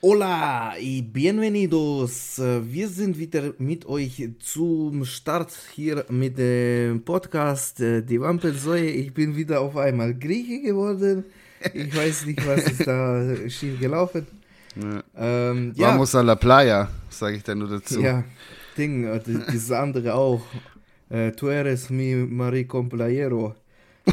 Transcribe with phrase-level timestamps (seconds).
[0.00, 2.38] Hola y bienvenidos.
[2.38, 8.90] Wir sind wieder mit euch zum Start hier mit dem Podcast äh, Die Wampelsäue.
[8.90, 11.24] Ich bin wieder auf einmal Grieche geworden.
[11.74, 14.24] Ich weiß nicht, was ist da schief gelaufen.
[14.76, 15.02] Ja.
[15.16, 15.88] Ähm, ja.
[15.88, 18.00] Vamos a la playa, sage ich dann nur dazu.
[18.00, 18.22] Ja,
[18.76, 19.20] Ding, äh,
[19.50, 20.42] dieses andere auch.
[21.10, 23.56] Äh, tu eres mi mari complayero.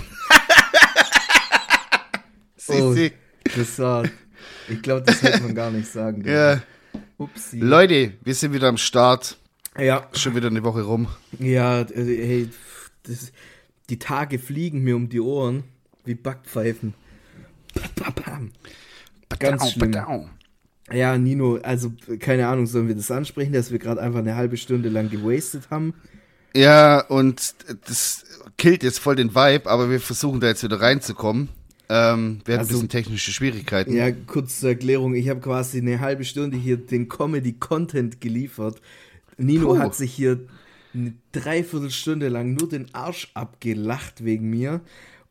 [2.70, 2.96] oh.
[3.56, 4.06] Das war
[4.70, 6.24] ich glaube, das hätte man gar nicht sagen.
[6.26, 6.62] Ja.
[7.18, 7.60] Upsi.
[7.60, 9.38] Leute, wir sind wieder am Start.
[9.78, 10.08] Ja.
[10.14, 11.08] Schon wieder eine Woche rum.
[11.40, 12.50] Ja, äh, hey,
[13.04, 13.32] das,
[13.90, 15.64] die Tage fliegen mir um die Ohren
[16.06, 16.94] wie Backpfeifen.
[19.40, 20.30] Ganz schlimm.
[20.92, 24.56] Ja, Nino, also keine Ahnung, sollen wir das ansprechen, dass wir gerade einfach eine halbe
[24.56, 25.96] Stunde lang gewastet haben?
[26.56, 27.56] Ja, und
[27.88, 28.24] das
[28.58, 31.50] killt jetzt voll den Vibe, aber wir versuchen da jetzt wieder reinzukommen.
[31.90, 33.94] Ähm, wir hatten also, ein bisschen technische Schwierigkeiten.
[33.94, 35.14] Ja, kurz zur Erklärung.
[35.16, 38.82] Ich habe quasi eine halbe Stunde hier den Comedy-Content geliefert.
[39.38, 39.80] Nino Puh.
[39.80, 40.40] hat sich hier
[40.94, 44.82] eine Dreiviertelstunde lang nur den Arsch abgelacht wegen mir.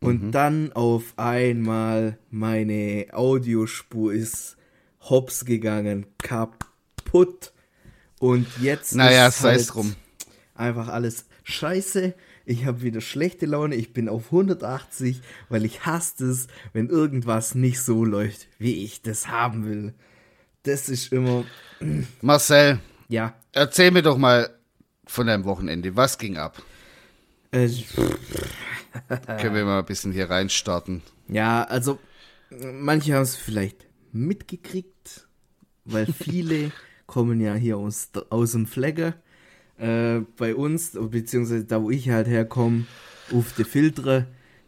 [0.01, 0.33] Und mhm.
[0.33, 4.57] dann auf einmal meine Audiospur ist
[5.01, 6.07] hops gegangen.
[6.19, 7.53] Kaputt.
[8.21, 9.95] Und jetzt naja, ist halt drum.
[10.55, 12.15] einfach alles scheiße
[12.45, 17.55] ich habe wieder schlechte Laune, ich bin auf 180, weil ich hasse es, wenn irgendwas
[17.55, 19.95] nicht so läuft, wie ich das haben will.
[20.63, 21.45] Das ist immer.
[22.21, 22.81] Marcel.
[23.09, 23.35] Ja.
[23.53, 24.51] Erzähl mir doch mal
[25.07, 25.97] von deinem Wochenende.
[25.97, 26.63] Was ging ab?
[27.51, 27.69] Äh,
[29.41, 31.03] Können wir mal ein bisschen hier reinstarten?
[31.29, 31.99] Ja, also
[32.51, 35.29] manche haben es vielleicht mitgekriegt,
[35.85, 36.73] weil viele
[37.07, 39.15] kommen ja hier aus, aus dem Flagger
[39.79, 42.87] äh, bei uns, beziehungsweise da, wo ich halt herkomme,
[43.33, 44.27] auf die Filtre,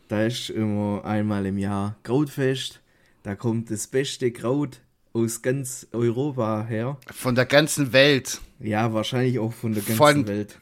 [0.08, 2.80] da ist immer einmal im Jahr Krautfest.
[3.22, 4.80] Da kommt das beste Kraut
[5.12, 6.98] aus ganz Europa her.
[7.10, 8.40] Von der ganzen Welt.
[8.60, 10.60] Ja, wahrscheinlich auch von der ganzen von Welt.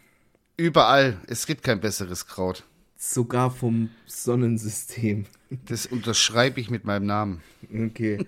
[0.57, 1.19] Überall.
[1.27, 2.65] Es gibt kein besseres Kraut.
[2.97, 5.27] Sogar vom Sonnensystem.
[5.67, 7.41] Das unterschreibe ich mit meinem Namen.
[7.71, 8.25] Okay.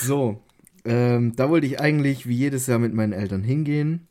[0.00, 0.40] So,
[0.84, 4.06] ähm, da wollte ich eigentlich wie jedes Jahr mit meinen Eltern hingehen.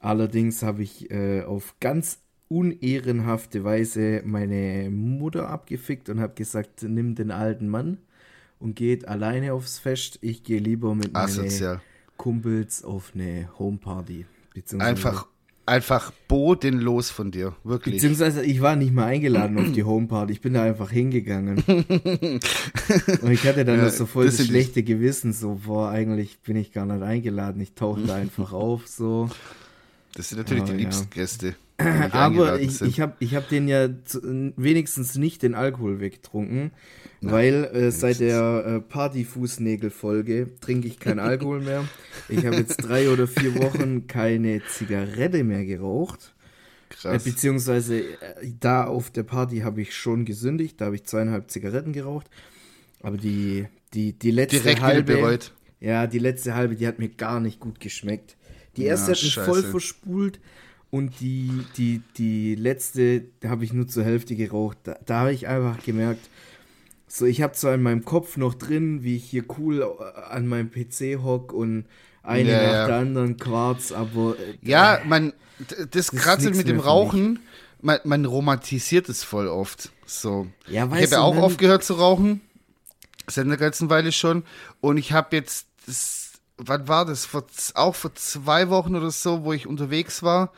[0.00, 7.14] Allerdings habe ich äh, auf ganz unehrenhafte Weise meine Mutter abgefickt und habe gesagt, nimm
[7.14, 7.98] den alten Mann
[8.58, 10.18] und geht alleine aufs Fest.
[10.22, 11.80] Ich gehe lieber mit meinen
[12.16, 14.26] Kumpels auf eine Homeparty.
[14.78, 15.26] Einfach
[15.68, 17.96] einfach bodenlos von dir, wirklich.
[17.96, 21.62] Beziehungsweise ich war nicht mal eingeladen auf die Homeparty, ich bin da einfach hingegangen.
[21.66, 26.56] und ich hatte dann ja, so voll das, das schlechte Gewissen, so, boah, eigentlich bin
[26.56, 29.28] ich gar nicht eingeladen, ich tauche da einfach auf, so.
[30.18, 31.22] Das sind natürlich oh, die liebsten ja.
[31.22, 31.54] Gäste.
[32.10, 36.72] Aber ich, ich habe ich hab den ja zu, wenigstens nicht den Alkohol weggetrunken,
[37.20, 41.84] Nein, weil äh, seit der äh, Partyfußnägel-Folge trinke ich keinen Alkohol mehr.
[42.28, 46.34] Ich habe jetzt drei oder vier Wochen keine Zigarette mehr geraucht.
[46.88, 47.24] Krass.
[47.24, 48.14] Äh, beziehungsweise äh,
[48.58, 52.28] da auf der Party habe ich schon gesündigt, da habe ich zweieinhalb Zigaretten geraucht.
[53.02, 55.38] Aber die, die, die letzte Direkt halbe.
[55.78, 58.34] Ja, die letzte halbe, die hat mir gar nicht gut geschmeckt.
[58.76, 60.40] Die erste hat mich voll verspult
[60.90, 64.78] und die, die, die letzte habe ich nur zur Hälfte geraucht.
[64.84, 66.28] Da, da habe ich einfach gemerkt,
[67.06, 70.46] so ich habe zwar in meinem Kopf noch drin, wie ich hier cool äh, an
[70.46, 71.86] meinem PC hock und
[72.22, 72.86] eine ja, nach ja.
[72.86, 74.36] der anderen Quarz, aber.
[74.38, 75.32] Äh, ja, man,
[75.90, 77.40] das, das mit dem Rauchen,
[77.80, 79.90] man, man, romantisiert es voll oft.
[80.06, 80.46] So.
[80.68, 82.40] Ja, ich habe ja auch aufgehört zu rauchen.
[83.26, 84.42] Seit einer ganzen Weile schon.
[84.80, 86.27] Und ich habe jetzt das
[86.58, 87.24] wann war das?
[87.24, 90.52] Vor, auch vor zwei Wochen oder so, wo ich unterwegs war,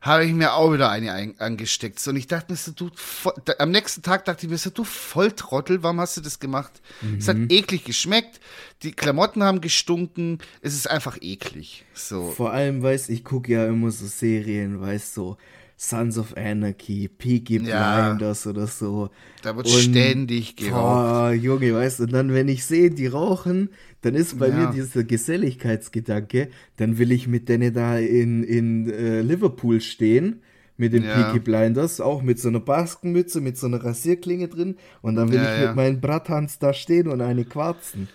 [0.00, 2.06] habe ich mir auch wieder eine ein, angesteckt.
[2.06, 4.70] Und ich dachte mir so, du, voll, da, am nächsten Tag dachte ich mir so,
[4.70, 6.80] du Volltrottel, warum hast du das gemacht?
[7.00, 7.18] Mhm.
[7.18, 7.48] Es hat mhm.
[7.50, 8.40] eklig geschmeckt,
[8.82, 11.84] die Klamotten haben gestunken, es ist einfach eklig.
[11.94, 12.30] So.
[12.30, 15.36] Vor allem, weißt ich gucke ja immer so Serien, weißt du, so,
[15.80, 19.10] Sons of Anarchy, Peaky Blinders ja, oder so.
[19.42, 21.30] Da wird und, ständig geraucht.
[21.30, 24.56] Oh, Junge, weißt du, und dann, wenn ich sehe, die rauchen, dann ist bei ja.
[24.56, 26.48] mir dieser Geselligkeitsgedanke,
[26.78, 30.42] dann will ich mit denen da in, in äh, Liverpool stehen,
[30.76, 31.14] mit den ja.
[31.14, 35.40] Peaky Blinders, auch mit so einer Baskenmütze, mit so einer Rasierklinge drin, und dann will
[35.40, 38.08] ich mit meinen Brathans da stehen und eine quarzen.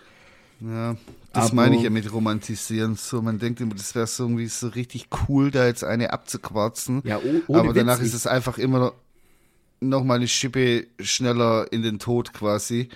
[0.59, 0.97] Ja,
[1.33, 2.95] das Aber, meine ich ja mit romantisieren.
[2.95, 7.01] So, man denkt immer, das wäre so irgendwie so richtig cool, da jetzt eine abzuquarzen.
[7.03, 8.93] Ja, ohne Aber danach Witz, ist es einfach immer
[9.79, 12.89] noch mal eine Schippe schneller in den Tod quasi.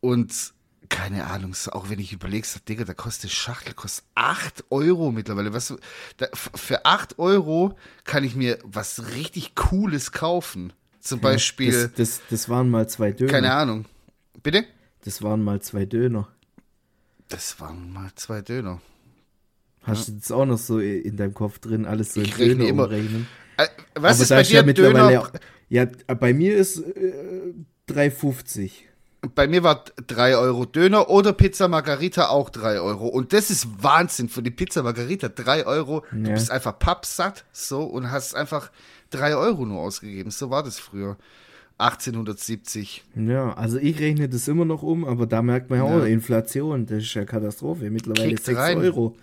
[0.00, 0.52] Und
[0.88, 5.12] keine Ahnung, so, auch wenn ich überlege, so, Digga, da kostet Schachtel, kostet 8 Euro
[5.12, 5.52] mittlerweile.
[5.52, 5.72] Was,
[6.16, 10.72] da, für 8 Euro kann ich mir was richtig Cooles kaufen.
[10.98, 11.72] Zum Beispiel.
[11.72, 13.30] Das, das, das waren mal zwei Döner.
[13.30, 13.86] Keine Ahnung.
[14.42, 14.64] Bitte?
[15.04, 16.28] Das waren mal zwei Döner.
[17.30, 18.80] Das waren mal zwei Döner.
[19.82, 22.84] Hast du das auch noch so in deinem Kopf drin, alles so in Döner immer.
[22.84, 23.26] umrechnen?
[23.56, 25.32] Äh, was Aber ist bei dir ja Döner?
[25.68, 25.86] Ja,
[26.18, 27.54] bei mir ist äh,
[27.88, 28.72] 3,50.
[29.34, 33.06] Bei mir war 3 Euro Döner oder Pizza Margarita auch 3 Euro.
[33.06, 35.28] Und das ist Wahnsinn für die Pizza Margarita.
[35.28, 36.04] 3 Euro.
[36.10, 36.18] Ja.
[36.18, 38.70] Du bist einfach pappsatt so und hast einfach
[39.10, 40.30] 3 Euro nur ausgegeben.
[40.30, 41.16] So war das früher.
[41.80, 43.04] 1870.
[43.16, 46.86] Ja, also ich rechne das immer noch um, aber da merkt man ja auch Inflation.
[46.86, 47.90] Das ist ja Katastrophe.
[47.90, 48.78] Mittlerweile Klickt 6 rein.
[48.78, 49.16] Euro.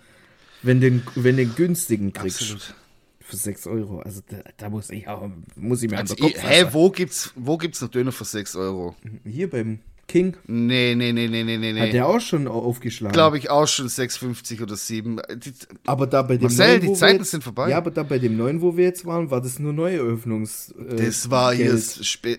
[0.62, 2.42] Wenn den, wenn den günstigen kriegst.
[2.42, 2.74] Absolut.
[3.20, 4.00] Für 6 Euro.
[4.00, 7.58] Also da, da, muss ich auch, muss ich mir also Kopf Hä, wo gibt's, wo
[7.58, 8.96] gibt's noch Döner für 6 Euro?
[9.24, 10.36] Hier beim King.
[10.46, 11.80] Nee, nee, nee, nee, nee, nee.
[11.80, 13.12] Hat der auch schon aufgeschlagen?
[13.12, 15.20] Glaube ich auch schon 6,50 oder 7.
[15.36, 15.52] Die,
[15.86, 17.70] aber da bei dem Marcel, neuen, die Zeiten jetzt, sind vorbei.
[17.70, 20.74] Ja, aber da bei dem neuen, wo wir jetzt waren, war das nur Neueröffnungs.
[20.90, 21.70] Äh, das war Geld.
[21.70, 22.38] hier spe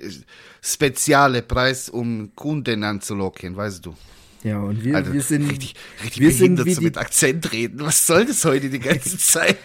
[0.62, 3.94] spezielle Preis, um Kunden anzulocken, weißt du.
[4.44, 5.50] Ja, und wir, also, wir sind.
[5.50, 7.82] Richtig, richtig wir sind wie so mit Akzent reden.
[7.82, 9.58] Was soll das heute die ganze Zeit?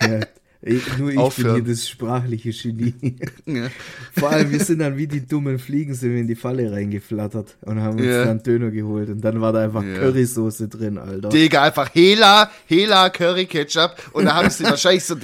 [0.00, 0.20] ja,
[0.62, 1.54] ich, nur ich Aufhören.
[1.56, 2.94] bin hier das sprachliche Genie.
[3.46, 3.68] Ja.
[4.18, 7.56] Vor allem, wir sind dann wie die dummen Fliegen, sind wir in die Falle reingeflattert
[7.60, 8.24] und haben uns ja.
[8.24, 9.08] dann Döner geholt.
[9.08, 9.98] Und dann war da einfach ja.
[9.98, 11.28] Currysoße drin, Alter.
[11.28, 13.94] Digga, einfach Hela, Hela Curry Ketchup.
[14.12, 15.14] Und dann haben sie wahrscheinlich so,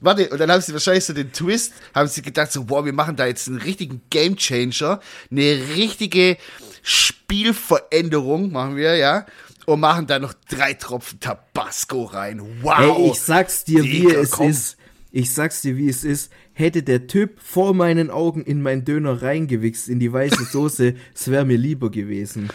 [0.00, 2.92] warte, und dann haben sie wahrscheinlich so den Twist, haben sie gedacht so, wow, wir
[2.92, 5.00] machen da jetzt einen richtigen Game Changer,
[5.30, 6.36] eine richtige
[6.82, 9.26] Spielveränderung machen wir, ja
[9.66, 12.40] und machen da noch drei Tropfen Tabasco rein.
[12.62, 12.96] Wow.
[12.96, 14.50] Hey, ich sag's dir, Digga, wie es komm.
[14.50, 14.76] ist.
[15.12, 16.32] Ich sag's dir, wie es ist.
[16.54, 21.30] Hätte der Typ vor meinen Augen in meinen Döner reingewichst, in die weiße Soße, es
[21.30, 22.48] wäre mir lieber gewesen.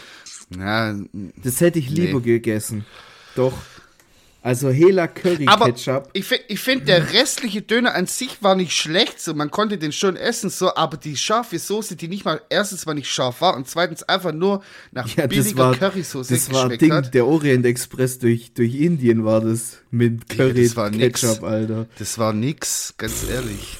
[0.56, 0.98] Ja,
[1.42, 2.24] das hätte ich lieber nee.
[2.24, 2.84] gegessen.
[3.36, 3.54] Doch.
[4.40, 5.94] Also Hela Curry Ketchup.
[5.96, 9.78] Aber ich, ich finde, der restliche Döner an sich war nicht schlecht, so man konnte
[9.78, 13.40] den schon essen, so, aber die scharfe Soße, die nicht mal erstens mal nicht scharf
[13.40, 14.62] war und zweitens einfach nur
[14.92, 17.12] nach ja, billiger Currysoße Das war Ding, hat.
[17.14, 21.42] der Orient Express durch, durch Indien war das mit Curry ja, das Ketchup, nix.
[21.42, 21.86] Alter.
[21.98, 23.76] Das war nix, ganz ehrlich.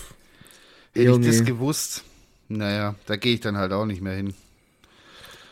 [0.93, 2.02] Hätte ich das gewusst,
[2.49, 4.34] naja, da gehe ich dann halt auch nicht mehr hin.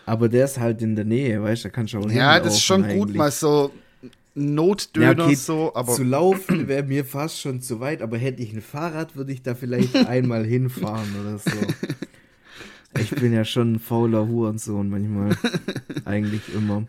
[0.04, 2.54] Aber der ist halt in der Nähe, weißt du, da kannst du auch Ja, das
[2.54, 2.98] ist schon eigentlich.
[2.98, 3.72] gut, mal so
[4.38, 5.94] Notdöner ja, okay, so, aber.
[5.94, 9.42] Zu laufen wäre mir fast schon zu weit, aber hätte ich ein Fahrrad, würde ich
[9.42, 11.50] da vielleicht einmal hinfahren oder so.
[12.98, 15.36] Ich bin ja schon ein fauler Hurensohn manchmal.
[16.04, 16.86] Eigentlich immer.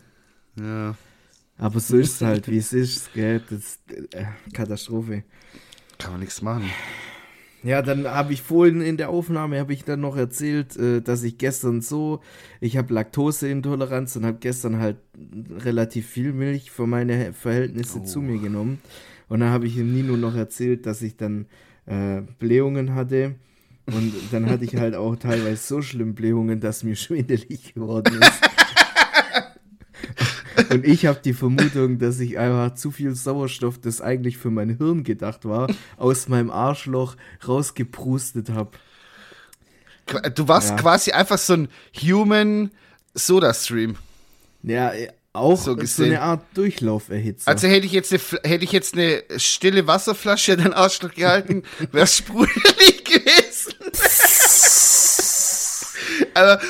[0.60, 0.94] Ja.
[1.56, 3.40] Aber so ist es halt, wie es ist, gell?
[3.48, 3.80] Das ist
[4.14, 5.24] äh, Katastrophe.
[5.96, 6.70] Kann man nichts machen.
[7.64, 11.22] Ja, dann habe ich vorhin in der Aufnahme habe ich dann noch erzählt, äh, dass
[11.24, 12.20] ich gestern so,
[12.60, 14.98] ich habe Laktoseintoleranz und habe gestern halt
[15.58, 18.04] relativ viel Milch für meine Verhältnisse oh.
[18.04, 18.78] zu mir genommen.
[19.28, 21.46] Und dann habe ich ihm Nino noch erzählt, dass ich dann
[21.86, 23.34] äh, Blähungen hatte.
[23.86, 28.40] Und dann hatte ich halt auch teilweise so schlimm Blähungen, dass mir schwindelig geworden ist.
[30.70, 34.76] Und ich habe die Vermutung, dass ich einfach zu viel Sauerstoff, das eigentlich für mein
[34.76, 37.16] Hirn gedacht war, aus meinem Arschloch
[37.46, 38.70] rausgeprustet habe.
[40.34, 40.76] Du warst ja.
[40.76, 41.68] quasi einfach so ein
[42.00, 42.70] Human
[43.14, 43.96] Soda Stream.
[44.62, 47.48] Ja, äh, auch so, so eine Art Durchlauferhitzer.
[47.48, 51.62] Also hätte ich jetzt eine, hätte ich jetzt eine stille Wasserflasche in den Arschloch gehalten,
[51.92, 53.74] wäre es sprudelig gewesen.
[56.34, 56.60] Aber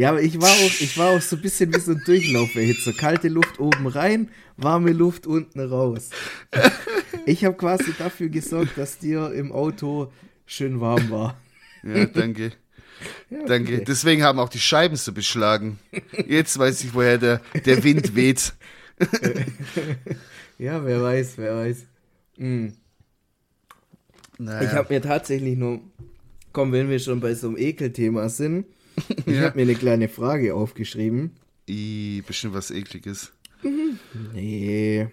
[0.00, 2.94] ja, aber ich war auch, ich war auch so ein bisschen wie so ein Durchlauferhitzer.
[2.94, 6.08] Kalte Luft oben rein, warme Luft unten raus.
[7.26, 10.10] Ich habe quasi dafür gesorgt, dass dir im Auto
[10.46, 11.38] schön warm war.
[11.82, 12.52] Ja, danke.
[13.28, 13.74] Ja, danke.
[13.74, 13.84] Okay.
[13.86, 15.78] Deswegen haben auch die Scheiben so beschlagen.
[16.26, 18.54] Jetzt weiß ich, woher der, der Wind weht.
[20.58, 21.76] ja, wer weiß, wer weiß.
[22.38, 22.72] Mhm.
[24.38, 24.62] Naja.
[24.62, 25.82] Ich habe mir tatsächlich nur,
[26.54, 28.64] komm, wenn wir schon bei so einem Ekelthema sind,
[29.26, 29.42] ich ja.
[29.42, 31.32] habe mir eine kleine Frage aufgeschrieben.
[31.68, 33.32] I, bestimmt was ekliges.
[34.34, 35.08] Nee.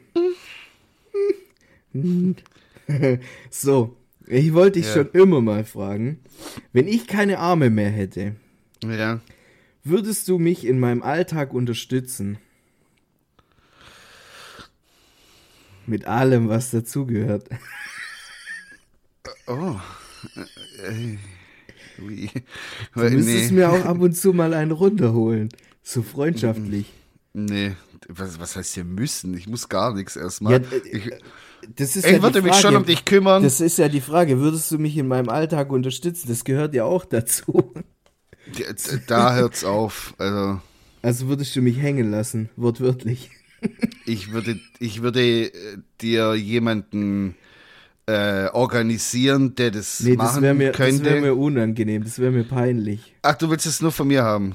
[3.49, 4.93] so, ich wollte dich ja.
[4.93, 6.19] schon immer mal fragen,
[6.73, 8.35] wenn ich keine Arme mehr hätte,
[8.83, 9.21] ja.
[9.83, 12.37] würdest du mich in meinem Alltag unterstützen?
[15.85, 17.47] Mit allem, was dazugehört.
[19.47, 19.79] Oh.
[20.83, 21.17] Ey.
[22.01, 22.29] Ui.
[22.93, 23.57] Du müsstest nee.
[23.57, 25.49] mir auch ab und zu mal einen runterholen.
[25.83, 26.91] So freundschaftlich.
[27.33, 27.73] Nee,
[28.07, 29.35] was, was heißt hier müssen?
[29.35, 30.53] Ich muss gar nichts erstmal.
[30.53, 30.59] Ja,
[30.91, 31.11] ich,
[31.75, 33.43] das ist ich ja würde mich schon um dich kümmern.
[33.43, 36.27] Das ist ja die Frage, würdest du mich in meinem Alltag unterstützen?
[36.29, 37.73] Das gehört ja auch dazu.
[39.07, 40.13] Da hört's auf.
[40.17, 40.61] Also,
[41.01, 43.29] also würdest du mich hängen lassen, wortwörtlich.
[44.05, 45.51] Ich würde, ich würde äh,
[45.99, 47.35] dir jemanden
[48.07, 51.03] äh, organisieren, der das nee, machen das mir, könnte.
[51.03, 53.13] Das wäre mir unangenehm, das wäre mir peinlich.
[53.21, 54.53] Ach, du willst es nur von mir haben?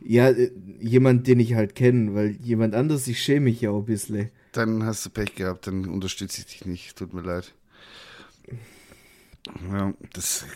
[0.00, 0.50] Ja, äh,
[0.80, 4.30] jemand, den ich halt kenne, weil jemand anders, ich schäme mich ja auch ein bisschen.
[4.52, 6.96] Dann hast du Pech gehabt, dann unterstütze ich dich nicht.
[6.96, 7.52] Tut mir leid.
[9.70, 10.46] Ja, das.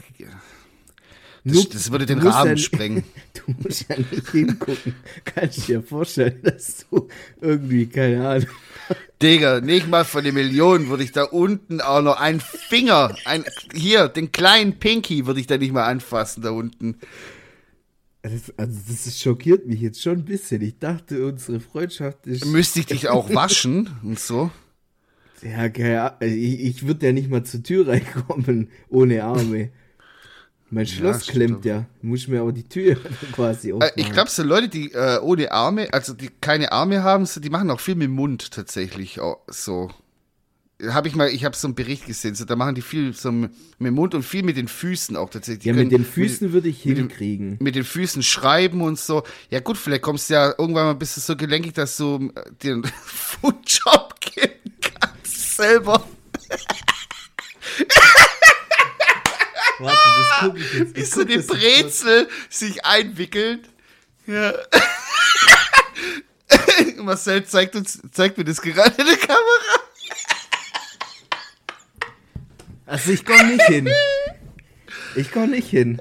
[1.44, 3.04] Das, das würde den Rahmen ja, sprengen.
[3.32, 4.94] Du musst ja nicht hingucken.
[5.24, 7.08] Kannst du dir vorstellen, dass du
[7.40, 8.48] irgendwie, keine Ahnung.
[9.22, 13.44] Digga, nicht mal von den Millionen würde ich da unten auch noch einen Finger, ein,
[13.74, 16.96] hier, den kleinen Pinky würde ich da nicht mal anfassen, da unten.
[18.22, 20.60] Das, also das ist, schockiert mich jetzt schon ein bisschen.
[20.62, 22.44] Ich dachte, unsere Freundschaft ist.
[22.44, 24.50] Müsste ich dich auch waschen und so?
[25.42, 26.16] Ja, keine Ahnung.
[26.20, 29.70] Ich, ich würde ja nicht mal zur Tür reinkommen ohne Arme.
[30.70, 31.86] Mein Schloss ja, klemmt ja.
[32.00, 32.96] Muss mir aber die Tür
[33.32, 33.92] quasi aufmachen.
[33.96, 37.40] Äh, ich glaube, so Leute, die äh, ohne Arme, also die keine Arme haben, so,
[37.40, 39.90] die machen auch viel mit dem Mund tatsächlich so.
[40.88, 43.30] Habe ich mal, ich habe so einen Bericht gesehen, so, da machen die viel so
[43.30, 45.64] mit dem Mund und viel mit den Füßen auch tatsächlich.
[45.64, 47.50] Die ja, mit den Füßen würde ich hinkriegen.
[47.50, 49.24] Mit, mit, den Füßen schreiben und so.
[49.50, 52.50] Ja gut, vielleicht kommst du ja irgendwann mal bist du so gelenkig, dass du äh,
[52.62, 56.02] dir einen Foodjob geben kannst selber.
[59.80, 60.96] Warte, das gucke ich jetzt.
[60.96, 63.68] Wie so eine Brezel sich einwickelt.
[64.26, 64.52] Ja.
[67.02, 69.80] Marcel zeigt, uns, zeigt mir das gerade in der Kamera.
[72.86, 73.88] Also ich komme nicht hin.
[75.16, 76.00] Ich komme nicht hin.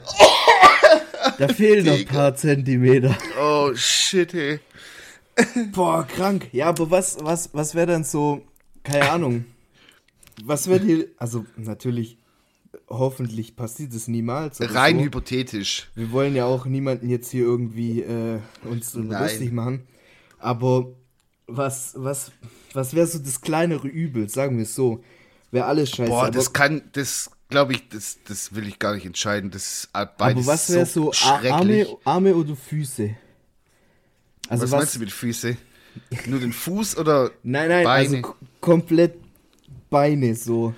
[1.38, 3.18] Da fehlen noch ein paar Zentimeter.
[3.40, 4.60] Oh shit, ey.
[5.72, 6.50] Boah, krank.
[6.52, 8.46] Ja, aber was, was, was wäre dann so,
[8.84, 9.46] keine Ahnung.
[10.44, 12.18] Was wäre die, also natürlich
[12.88, 14.60] hoffentlich passiert es niemals.
[14.62, 15.04] Rein so.
[15.04, 15.90] hypothetisch.
[15.96, 19.88] Wir wollen ja auch niemanden jetzt hier irgendwie äh, uns lustig machen.
[20.38, 20.88] Aber
[21.48, 22.32] was, was,
[22.74, 25.04] was wäre so das kleinere Übel, sagen wir es so.
[25.52, 26.10] Wäre alles scheiße.
[26.10, 29.52] Boah, das kann, das glaube ich, das, das will ich gar nicht entscheiden.
[29.52, 33.16] Das Aber was wäre so, so Arme, Arme oder Füße?
[34.48, 35.58] Also was, was meinst du mit Füße?
[36.28, 38.24] Nur den Fuß oder Nein, nein, also Beine?
[38.24, 39.16] also komplett
[39.90, 40.74] Beine so.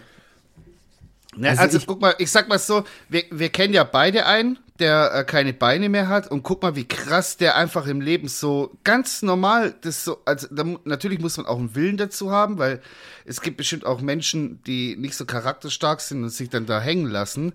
[1.37, 4.25] Ja, also, also ich, guck mal, ich sag mal so, wir, wir kennen ja beide
[4.25, 6.29] einen, der äh, keine Beine mehr hat.
[6.29, 10.47] Und guck mal, wie krass der einfach im Leben so ganz normal das so, also
[10.51, 12.81] da, natürlich muss man auch einen Willen dazu haben, weil
[13.23, 17.09] es gibt bestimmt auch Menschen, die nicht so charakterstark sind und sich dann da hängen
[17.09, 17.53] lassen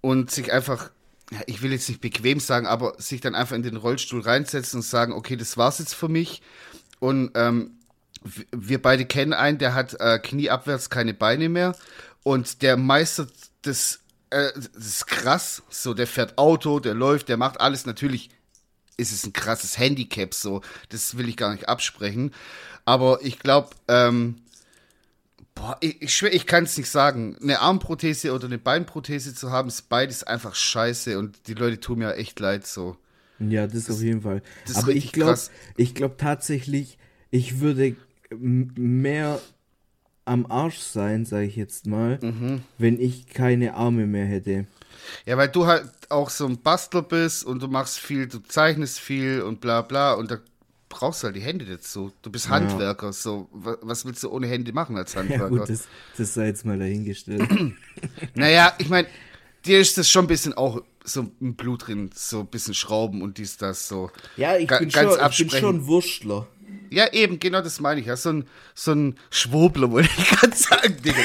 [0.00, 0.90] und sich einfach,
[1.30, 4.78] ja, ich will jetzt nicht bequem sagen, aber sich dann einfach in den Rollstuhl reinsetzen
[4.78, 6.40] und sagen, okay, das war's jetzt für mich.
[6.98, 7.72] Und ähm,
[8.52, 11.74] wir beide kennen einen, der hat äh, knieabwärts keine Beine mehr
[12.22, 14.00] und der meistert das,
[14.30, 15.62] äh, das ist krass.
[15.70, 17.86] So, der fährt Auto, der läuft, der macht alles.
[17.86, 18.30] Natürlich
[18.96, 20.60] ist es ein krasses Handicap, so.
[20.90, 22.32] Das will ich gar nicht absprechen.
[22.84, 24.36] Aber ich glaube, ähm,
[25.54, 27.36] boah, ich, ich schwör, ich kann es nicht sagen.
[27.42, 32.00] Eine Armprothese oder eine Beinprothese zu haben, ist beides einfach scheiße und die Leute tun
[32.00, 32.96] mir echt leid, so.
[33.38, 34.42] Ja, das, das auf jeden Fall.
[34.74, 35.38] Aber ich glaube,
[35.76, 36.98] ich glaube tatsächlich,
[37.30, 37.96] ich würde
[38.30, 39.40] mehr
[40.30, 42.62] am Arsch sein, sage ich jetzt mal, mhm.
[42.78, 44.66] wenn ich keine Arme mehr hätte.
[45.26, 49.00] Ja, weil du halt auch so ein Bastel bist und du machst viel, du zeichnest
[49.00, 50.38] viel und bla bla und da
[50.88, 52.12] brauchst du halt die Hände dazu.
[52.22, 52.52] Du bist ja.
[52.52, 55.44] Handwerker, so was willst du ohne Hände machen als Handwerker?
[55.50, 57.48] Ja, gut, das, das sei jetzt mal dahingestellt.
[58.34, 59.08] naja, ich meine,
[59.66, 63.20] dir ist das schon ein bisschen auch so im Blut drin, so ein bisschen Schrauben
[63.22, 64.12] und dies, das so.
[64.36, 66.46] Ja, ich, bin, ganz schon, ich bin schon Wurstler.
[66.90, 68.06] Ja, eben, genau das meine ich.
[68.06, 68.16] Ja.
[68.16, 71.22] So ein, so ein Schwobler, wollte ich gerade sagen, Digga.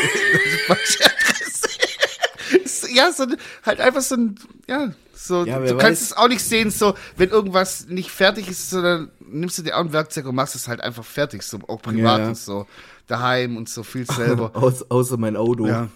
[2.95, 3.25] ja, so
[3.65, 4.35] halt einfach so ein,
[4.67, 8.69] ja, so, ja, du kannst es auch nicht sehen, so, wenn irgendwas nicht fertig ist,
[8.69, 11.81] sondern nimmst du dir auch ein Werkzeug und machst es halt einfach fertig, so, auch
[11.81, 12.67] privat ja, und so,
[13.07, 14.51] daheim und so viel selber.
[14.55, 15.67] Aus, außer mein Auto.
[15.67, 15.89] Ja.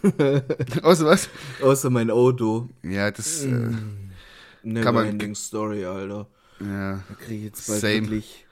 [0.82, 1.30] außer was?
[1.62, 2.70] Außer mein Auto.
[2.84, 4.82] Ja, das, äh, mm.
[4.82, 5.36] kann man.
[5.36, 6.28] Story, Alter.
[6.60, 7.04] Ja.
[7.08, 8.02] Da krieg ich jetzt bald Same.
[8.02, 8.46] wirklich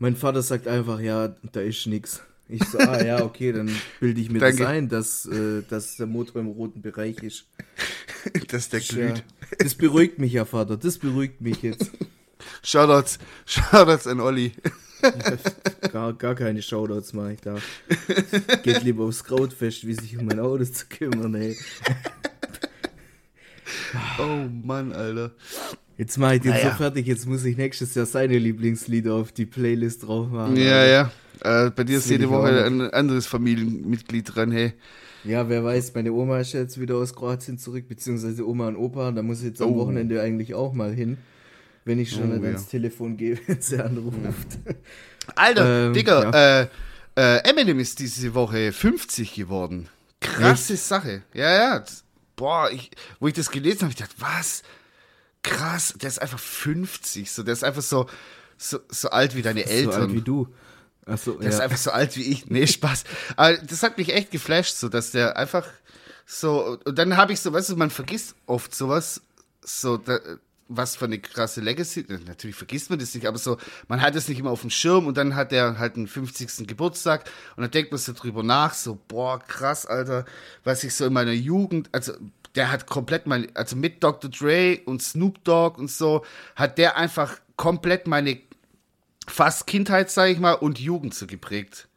[0.00, 2.22] mein Vater sagt einfach, ja, da ist nix.
[2.48, 4.56] Ich so, ah ja, okay, dann bilde ich mir Danke.
[4.56, 7.44] das ein, dass, äh, dass der Motor im roten Bereich ist.
[8.48, 9.18] dass der glüht.
[9.18, 11.92] Ja, das beruhigt mich ja, Vater, das beruhigt mich jetzt.
[12.62, 14.52] Shoutouts, Shoutouts an Olli.
[15.92, 17.58] gar, gar keine Shoutouts mache ich da.
[18.62, 21.56] Geht lieber aufs Krautfest, wie sich um mein Auto zu kümmern, ey.
[24.18, 25.32] oh Mann, Alter.
[26.00, 26.70] Jetzt mache ich den naja.
[26.70, 30.56] so fertig, jetzt muss ich nächstes Jahr seine Lieblingslieder auf die Playlist drauf machen.
[30.56, 31.12] Ja, ja.
[31.42, 34.72] Äh, bei dir ist jede Woche ein anderes Familienmitglied dran, hey.
[35.24, 39.12] Ja, wer weiß, meine Oma ist jetzt wieder aus Kroatien zurück, beziehungsweise Oma und Opa,
[39.12, 39.76] da muss ich jetzt am oh.
[39.80, 41.18] Wochenende eigentlich auch mal hin,
[41.84, 42.48] wenn ich schon oh, nicht ja.
[42.48, 44.58] ans Telefon gehe, wenn sie anruft.
[45.34, 46.60] Alter, ähm, Digga, ja.
[46.62, 46.68] äh,
[47.14, 49.90] äh, Eminem ist diese Woche 50 geworden.
[50.20, 50.82] Krasse Echt?
[50.82, 51.24] Sache.
[51.34, 51.84] Ja, ja.
[52.36, 54.62] Boah, ich, wo ich das gelesen habe, ich dachte, was?
[55.42, 58.06] Krass, der ist einfach 50, so, der ist einfach so,
[58.56, 59.92] so, so alt wie deine Eltern.
[59.92, 60.48] So alt wie du.
[61.06, 61.56] Ach so, der ja.
[61.56, 62.46] ist einfach so alt wie ich.
[62.46, 63.04] Nee, Spaß.
[63.36, 65.66] Aber das hat mich echt geflasht, so, dass der einfach
[66.26, 69.20] so, und dann habe ich so, weißt du, man vergisst oft sowas,
[69.62, 70.20] so, da,
[70.68, 74.28] was für eine krasse Legacy, natürlich vergisst man das nicht, aber so, man hat es
[74.28, 76.68] nicht immer auf dem Schirm und dann hat er halt einen 50.
[76.68, 80.24] Geburtstag und dann denkt man so drüber nach, so, boah, krass, Alter,
[80.62, 82.12] was ich so in meiner Jugend, also
[82.54, 84.30] der hat komplett mein, also mit Dr.
[84.30, 86.24] Dre und Snoop Dogg und so,
[86.56, 88.40] hat der einfach komplett meine
[89.26, 91.88] fast Kindheit, sag ich mal, und Jugend so geprägt.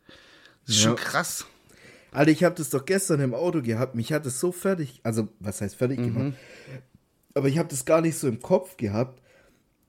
[0.65, 0.89] Das ist ja.
[0.89, 1.45] schon krass.
[2.12, 3.95] Alter, ich habe das doch gestern im Auto gehabt.
[3.95, 6.13] Mich hat es so fertig, also was heißt fertig mhm.
[6.13, 6.33] gemacht?
[7.33, 9.19] Aber ich habe das gar nicht so im Kopf gehabt.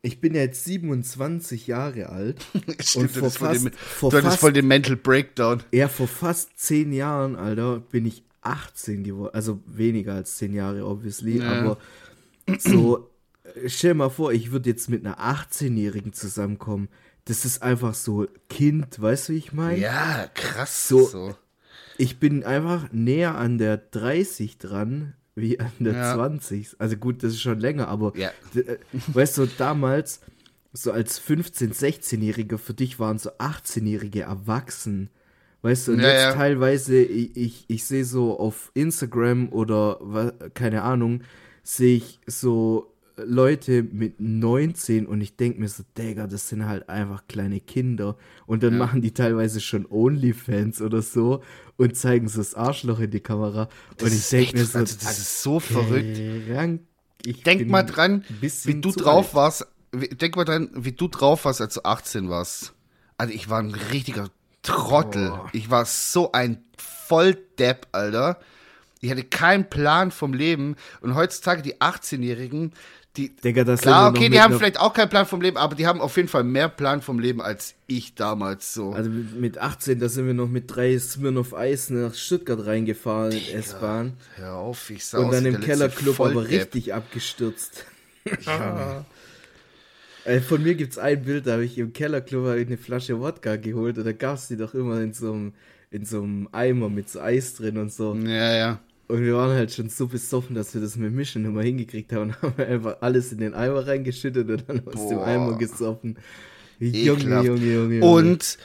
[0.00, 2.44] Ich bin ja jetzt 27 Jahre alt.
[2.80, 5.62] Stimmt, und vor fast, vor du fast, voll den Mental Breakdown.
[5.72, 9.34] Ja, vor fast 10 Jahren, Alter, bin ich 18 geworden.
[9.34, 11.38] Also weniger als 10 Jahre, obviously.
[11.38, 11.50] Ja.
[11.50, 11.78] Aber
[12.58, 13.10] so,
[13.66, 16.88] stell mal vor, ich würde jetzt mit einer 18-Jährigen zusammenkommen.
[17.24, 19.78] Das ist einfach so Kind, weißt du, wie ich meine?
[19.78, 20.88] Ja, krass.
[20.88, 21.34] So, so,
[21.96, 26.14] Ich bin einfach näher an der 30 dran, wie an der ja.
[26.14, 26.76] 20.
[26.78, 28.30] Also gut, das ist schon länger, aber ja.
[28.54, 30.20] Äh, weißt du, damals,
[30.72, 35.08] so als 15-, 16-Jähriger, für dich waren so 18-Jährige erwachsen.
[35.64, 36.32] Weißt du, und ja, jetzt ja.
[36.34, 41.22] teilweise, ich, ich, ich sehe so auf Instagram oder keine Ahnung,
[41.62, 46.90] sehe ich so Leute mit 19 und ich denke mir so, Digga, das sind halt
[46.90, 48.18] einfach kleine Kinder.
[48.44, 48.78] Und dann ja.
[48.78, 51.42] machen die teilweise schon Onlyfans oder so
[51.78, 53.70] und zeigen so das Arschloch in die Kamera.
[53.96, 56.20] Das und ich denke mir so, also das ist so verrückt.
[57.24, 59.34] Ich denk mal dran, wie du drauf alt.
[59.34, 59.66] warst.
[60.20, 62.74] Denk mal dran, wie du drauf warst, als du 18 warst.
[63.16, 64.28] Also ich war ein richtiger
[64.64, 65.32] Trottel.
[65.32, 65.48] Oh.
[65.52, 68.40] Ich war so ein Volldepp, Alter.
[69.00, 70.76] Ich hatte keinen Plan vom Leben.
[71.00, 72.72] Und heutzutage die 18-Jährigen,
[73.16, 75.86] die, Digga, das klar, okay, die haben vielleicht auch keinen Plan vom Leben, aber die
[75.86, 78.90] haben auf jeden Fall mehr Plan vom Leben als ich damals so.
[78.90, 83.58] Also mit 18, da sind wir noch mit drei Smirnoff Eis nach Stuttgart reingefahren in
[83.58, 84.14] S-Bahn.
[84.34, 87.84] Hör auf, ich sah Und dann im Kellerclub aber richtig abgestürzt.
[88.44, 89.04] Ja.
[90.48, 93.98] Von mir gibt es ein Bild, da habe ich im Kellerclub eine Flasche Wodka geholt
[93.98, 95.52] und da gab es die doch immer in so einem
[95.90, 98.14] in so einem Eimer mit so Eis drin und so.
[98.14, 98.80] Ja, ja.
[99.06, 102.34] Und wir waren halt schon so besoffen, dass wir das mit Mischen immer hingekriegt haben
[102.42, 105.08] und haben einfach alles in den Eimer reingeschüttet und dann aus Boah.
[105.10, 106.16] dem Eimer gesoffen.
[106.80, 108.04] Junge, Junge, Junge, Junge.
[108.04, 108.58] Und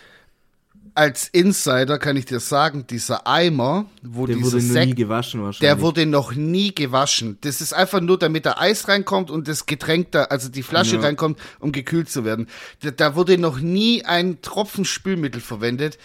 [0.99, 5.59] als Insider kann ich dir sagen, dieser Eimer, wo der wurde Sekt, nie gewaschen wahrscheinlich.
[5.59, 7.37] Der wurde noch nie gewaschen.
[7.39, 10.97] Das ist einfach nur, damit da Eis reinkommt und das Getränk da, also die Flasche
[10.97, 11.01] ja.
[11.01, 12.47] reinkommt, um gekühlt zu werden.
[12.81, 15.97] Da, da wurde noch nie ein Tropfen Spülmittel verwendet.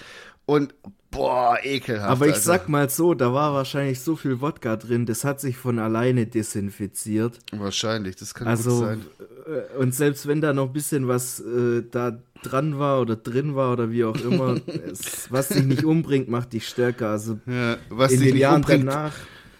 [0.46, 0.74] Und
[1.14, 2.10] Boah, ekelhaft.
[2.10, 2.46] Aber ich also.
[2.46, 6.26] sag mal so, da war wahrscheinlich so viel Wodka drin, das hat sich von alleine
[6.26, 7.38] desinfiziert.
[7.52, 9.02] Wahrscheinlich, das kann also, gut sein.
[9.46, 13.54] Äh, und selbst wenn da noch ein bisschen was äh, da dran war oder drin
[13.54, 14.56] war oder wie auch immer,
[14.90, 17.10] es, was dich nicht umbringt, macht dich stärker.
[17.10, 19.14] Also ja, was in dich den nicht Jahren umbringt, danach.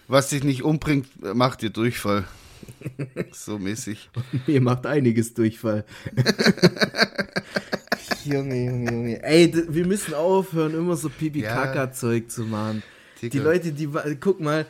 [0.07, 2.25] Was dich nicht umbringt, macht dir Durchfall.
[3.31, 4.09] so mäßig.
[4.47, 5.85] Mir macht einiges Durchfall.
[8.23, 9.23] Junge, Junge, Junge.
[9.23, 12.83] Ey, wir müssen aufhören, immer so Pipi-Kaka-Zeug zu machen.
[13.21, 13.89] Die Leute, die,
[14.19, 14.65] guck mal,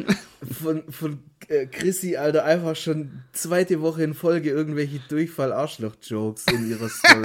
[0.61, 6.87] von, von äh, Chrissy, Alter, einfach schon zweite Woche in Folge irgendwelche Durchfall-Arschloch-Jokes in ihrer
[6.87, 7.23] Story.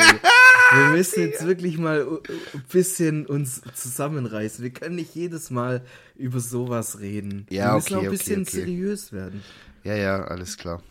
[0.72, 2.06] wir müssen jetzt wirklich mal
[2.54, 4.64] ein bisschen uns zusammenreißen.
[4.64, 5.82] Wir können nicht jedes Mal
[6.16, 7.46] über sowas reden.
[7.50, 8.60] Ja, wir müssen okay, auch ein bisschen okay, okay.
[8.60, 9.42] seriös werden.
[9.84, 10.82] Ja, ja, alles klar.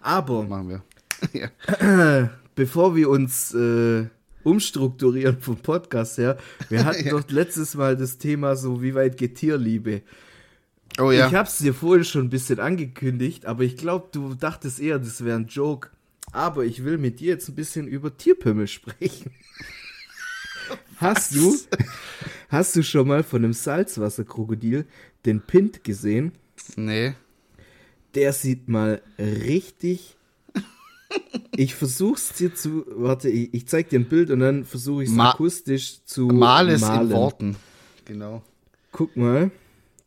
[0.00, 0.82] Aber, machen wir.
[1.80, 2.30] ja.
[2.58, 4.06] bevor wir uns äh,
[4.44, 6.38] umstrukturieren vom Podcast her.
[6.68, 7.10] Wir hatten ja.
[7.18, 10.02] doch letztes Mal das Thema so, wie weit geht Tierliebe?
[10.98, 11.28] Oh ja.
[11.28, 14.98] Ich habe es dir vorhin schon ein bisschen angekündigt, aber ich glaube, du dachtest eher,
[14.98, 15.90] das wäre ein Joke.
[16.32, 19.30] Aber ich will mit dir jetzt ein bisschen über Tierpimmel sprechen.
[20.96, 21.56] hast du,
[22.48, 24.86] hast du schon mal von einem Salzwasserkrokodil
[25.24, 26.32] den Pint gesehen?
[26.76, 27.14] Nee.
[28.14, 30.17] Der sieht mal richtig
[31.56, 32.84] ich versuch's dir zu.
[32.88, 36.26] Warte, ich, ich zeig dir ein Bild und dann versuche ich es akustisch zu.
[36.26, 37.10] Mal es malen.
[37.10, 37.56] in Worten.
[38.04, 38.42] Genau.
[38.92, 39.50] Guck mal.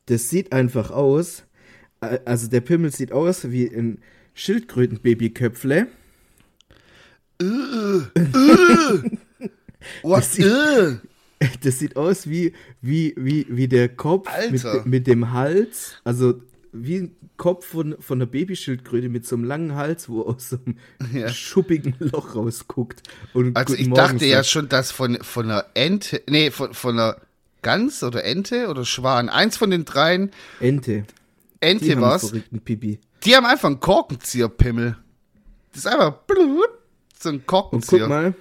[0.08, 1.44] Das sieht einfach aus.
[2.00, 4.00] Also der Pimmel sieht aus wie ein
[4.34, 5.88] Schildkrötenbabyköpfle.
[7.40, 9.18] Äh, äh,
[10.04, 10.98] das, sieht, äh.
[11.64, 15.96] das sieht aus wie, wie, wie, wie der Kopf mit, mit dem Hals.
[16.04, 16.42] Also
[16.74, 20.58] wie ein Kopf von, von einer Babyschildkröte mit so einem langen Hals, wo aus so
[20.66, 20.78] einem
[21.14, 21.30] ja.
[21.30, 23.04] schuppigen Loch rausguckt.
[23.34, 24.22] Und also ich dachte sagt.
[24.22, 27.18] ja schon, dass von, von einer Ente, nee, von, von einer
[27.62, 30.32] Gans oder Ente oder Schwan, eins von den dreien.
[30.60, 31.06] Ente.
[31.60, 32.34] Ente war's.
[33.24, 34.98] Die haben einfach einen Korkenzieherpimmel.
[35.74, 36.20] Das ist einfach
[37.20, 38.06] so ein Korkenzieher.
[38.06, 38.34] Und guck mal.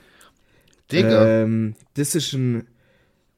[0.90, 1.42] Digga.
[1.42, 2.66] Ähm, das ist ein,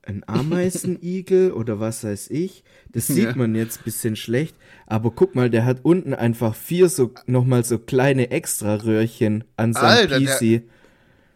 [0.02, 2.64] ein Ameisenigel oder was weiß ich.
[2.92, 3.36] Das sieht ja.
[3.36, 4.56] man jetzt ein bisschen schlecht.
[4.86, 10.26] Aber guck mal, der hat unten einfach vier so nochmal so kleine Extra-Röhrchen an seinem
[10.26, 10.62] PC.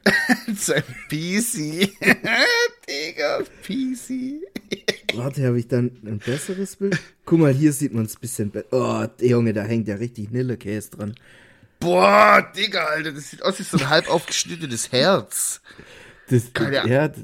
[0.56, 1.90] Sein PC.
[2.88, 4.42] Digga, PC.
[5.14, 6.98] Warte, habe ich dann ein besseres Bild?
[7.24, 8.66] Guck mal, hier sieht man es ein bisschen besser.
[8.70, 11.14] Oh, Junge, da hängt ja richtig Nillekäse dran.
[11.80, 15.60] Boah, Digga, Alter, das sieht aus wie so ein halb aufgeschnittenes Herz.
[16.28, 17.18] Das, Keine ja, das,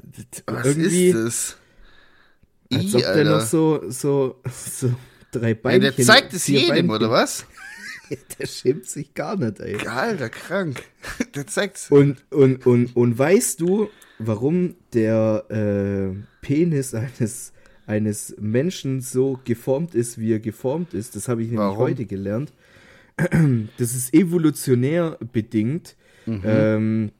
[0.45, 1.57] Was irgendwie, ist das?
[2.71, 3.13] Als I, ob Alter.
[3.15, 4.93] der noch so, so, so
[5.31, 5.83] drei Beinchen...
[5.83, 6.91] Ja, der zeigt es jedem, Beinchen.
[6.91, 7.45] oder was?
[8.39, 9.77] der schämt sich gar nicht, ey.
[9.87, 10.83] Alter, krank.
[11.35, 11.89] Der zeigt's.
[11.89, 13.89] Und, und, und, und weißt du,
[14.19, 17.53] warum der äh, Penis eines,
[17.85, 21.15] eines Menschen so geformt ist, wie er geformt ist?
[21.15, 21.79] Das habe ich nämlich warum?
[21.79, 22.53] heute gelernt.
[23.77, 25.95] Das ist evolutionär bedingt.
[26.25, 26.41] Mhm.
[26.43, 27.11] Ähm,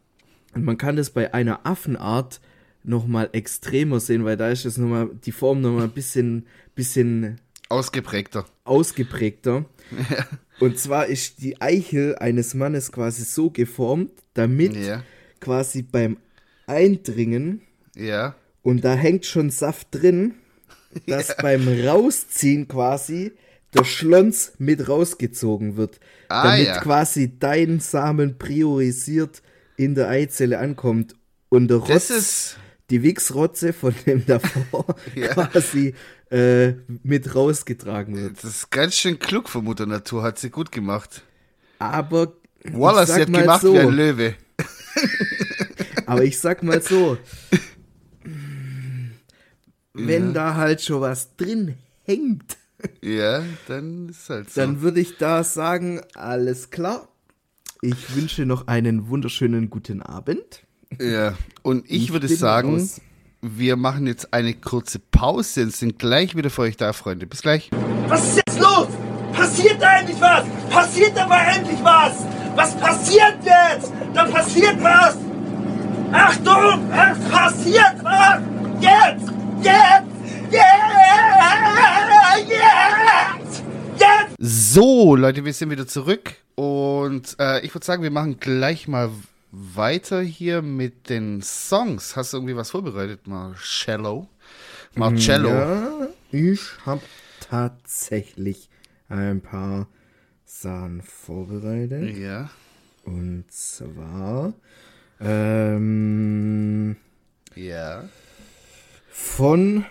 [0.55, 2.41] man kann das bei einer Affenart
[2.83, 5.91] noch mal extremer sehen, weil da ist es noch mal, die Form noch mal ein
[5.91, 7.39] bisschen, bisschen
[7.69, 8.45] ausgeprägter.
[8.63, 9.65] Ausgeprägter.
[10.09, 10.25] Ja.
[10.59, 15.03] Und zwar ist die Eichel eines Mannes quasi so geformt, damit ja.
[15.39, 16.17] quasi beim
[16.67, 17.61] Eindringen
[17.95, 18.35] ja.
[18.61, 20.35] und da hängt schon Saft drin,
[21.07, 21.35] dass ja.
[21.41, 23.33] beim Rausziehen quasi
[23.73, 25.99] der Schlons mit rausgezogen wird.
[26.29, 29.41] Ah, damit quasi dein Samen priorisiert
[29.77, 31.15] in der Eizelle ankommt
[31.49, 32.57] und der Rotz,
[32.89, 35.93] die Wichsrotze von dem davor quasi
[36.31, 38.37] äh, mit rausgetragen wird.
[38.37, 41.23] Das ist ganz schön klug von Mutter Natur, hat sie gut gemacht.
[41.79, 42.33] Aber.
[42.65, 44.35] Wallace hat gemacht so, wie ein Löwe.
[46.05, 47.17] aber ich sag mal so,
[49.93, 50.33] wenn ja.
[50.33, 52.57] da halt schon was drin hängt.
[53.01, 54.61] Ja, dann ist halt so.
[54.61, 57.07] Dann würde ich da sagen, alles klar.
[57.85, 60.63] Ich wünsche noch einen wunderschönen guten Abend.
[61.01, 63.01] Ja, und ich, ich würde sagen, aus
[63.41, 67.27] wir machen jetzt eine kurze Pause und sind gleich wieder für euch da, Freunde.
[67.27, 67.69] Bis gleich.
[68.07, 68.87] Was ist jetzt los?
[69.33, 70.45] Passiert da endlich was?
[70.69, 72.25] Passiert aber endlich was?
[72.55, 73.91] Was passiert jetzt?
[74.13, 75.17] Da passiert was!
[76.13, 76.89] Achtung!
[76.89, 78.39] Es passiert was!
[78.79, 79.29] Jetzt!
[79.61, 80.07] Jetzt!
[80.51, 80.63] Jetzt!
[82.47, 83.42] Jetzt!
[84.03, 84.35] Jetzt!
[84.39, 89.09] So, Leute, wir sind wieder zurück und äh, ich würde sagen, wir machen gleich mal
[89.51, 92.15] weiter hier mit den Songs.
[92.17, 94.27] Hast du irgendwie was vorbereitet, Marcello?
[94.95, 95.49] Marcello?
[95.49, 97.01] Ja, ich habe
[97.49, 98.69] tatsächlich
[99.07, 99.87] ein paar
[100.45, 102.17] Sachen vorbereitet.
[102.17, 102.49] Ja.
[103.05, 104.53] Und zwar
[105.21, 106.97] ähm,
[107.55, 108.03] ja.
[109.09, 109.85] von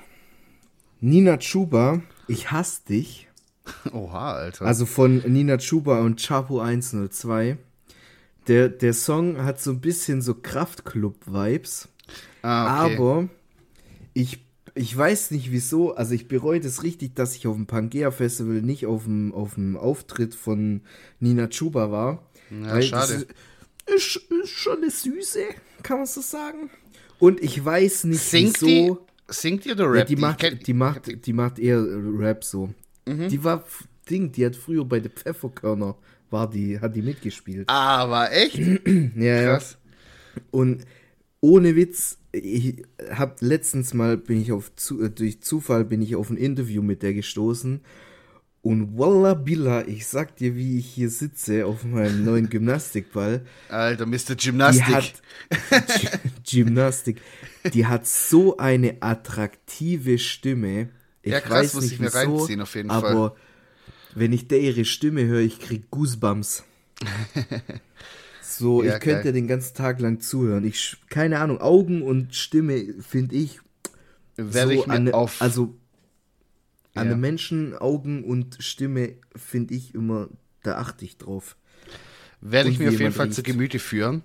[1.01, 3.29] Nina Chuba, Ich hasse dich.
[3.93, 4.65] Oha, Alter.
[4.65, 7.59] Also von Nina Chuba und Chapo 102
[8.49, 11.89] der, der Song hat so ein bisschen so Kraftclub-Vibes.
[12.43, 12.95] Ah, okay.
[12.95, 13.29] Aber
[14.15, 18.11] ich, ich weiß nicht wieso, also ich bereue das richtig, dass ich auf dem Pangea
[18.11, 20.83] Festival nicht auf dem, auf dem Auftritt von
[21.21, 22.27] Nina Chuba war.
[22.51, 23.27] Ja, schade.
[23.87, 25.41] Ist, ist, schon eine Süße,
[25.83, 26.71] kann man so sagen.
[27.19, 28.67] Und ich weiß nicht singt wieso.
[28.67, 29.99] Die, singt ihr oder Rap?
[29.99, 31.85] Ja, die, macht, die, macht, die macht eher
[32.19, 32.75] Rap so.
[33.07, 33.29] Mhm.
[33.29, 33.65] Die war
[34.09, 35.97] Ding, die hat früher bei den Pfefferkörner
[36.31, 37.69] war die, hat die mitgespielt.
[37.69, 38.59] Aber echt?
[39.17, 39.79] ja, Krass.
[40.35, 40.43] ja.
[40.51, 40.85] Und
[41.41, 46.31] ohne Witz, ich hab letztens mal bin ich auf äh, durch Zufall bin ich auf
[46.31, 47.81] ein Interview mit der gestoßen
[48.63, 53.45] und Walla Billa, ich sag dir, wie ich hier sitze auf meinem neuen Gymnastikball.
[53.69, 54.37] Alter, Mr.
[54.37, 54.87] Gymnastik.
[54.87, 57.21] Die hat, Gymnastik.
[57.75, 60.91] Die hat so eine attraktive Stimme.
[61.23, 63.33] Ich ja, krass, weiß muss nicht ich mir wieso, reinziehen auf jeden aber Fall
[64.15, 66.65] wenn ich der ihre Stimme höre, ich krieg Goosebumps.
[68.43, 69.33] so, ja, ich könnte geil.
[69.33, 70.65] den ganzen Tag lang zuhören.
[70.65, 73.61] Ich, keine Ahnung, Augen und Stimme finde ich.
[74.37, 75.41] Werde so ich an, auf.
[75.41, 75.75] Also,
[76.95, 77.17] an ja.
[77.17, 80.29] Menschen, Augen und Stimme finde ich immer,
[80.63, 81.57] da achte ich drauf.
[82.41, 83.37] Werde ich mir auf jeden Fall riecht.
[83.37, 84.25] zu Gemüte führen.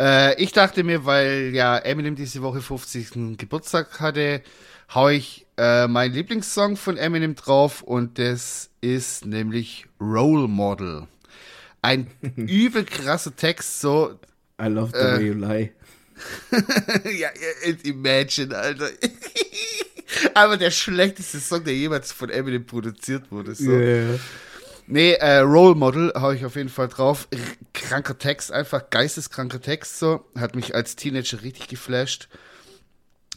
[0.00, 3.38] Äh, ich dachte mir, weil ja Eminem diese Woche 50.
[3.38, 4.42] Geburtstag hatte,
[4.92, 11.06] hau ich äh, meinen Lieblingssong von Eminem drauf und das ist nämlich Role Model.
[11.82, 14.18] Ein übel krasser Text, so.
[14.60, 15.72] I love the äh, way you lie.
[17.18, 17.28] ja,
[17.82, 18.88] imagine, Alter.
[20.34, 23.54] Aber der schlechteste Song, der jemals von Eminem produziert wurde.
[23.54, 23.70] So.
[23.70, 24.18] Yeah.
[24.86, 27.26] Nee, äh, Role Model hau ich auf jeden Fall drauf.
[27.72, 30.24] Kranker Text, einfach geisteskranker Text so.
[30.36, 32.28] Hat mich als Teenager richtig geflasht.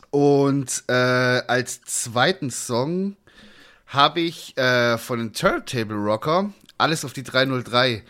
[0.10, 3.16] Und äh, als zweiten Song
[3.88, 8.04] habe ich äh, von den Turntable Rocker alles auf die 303,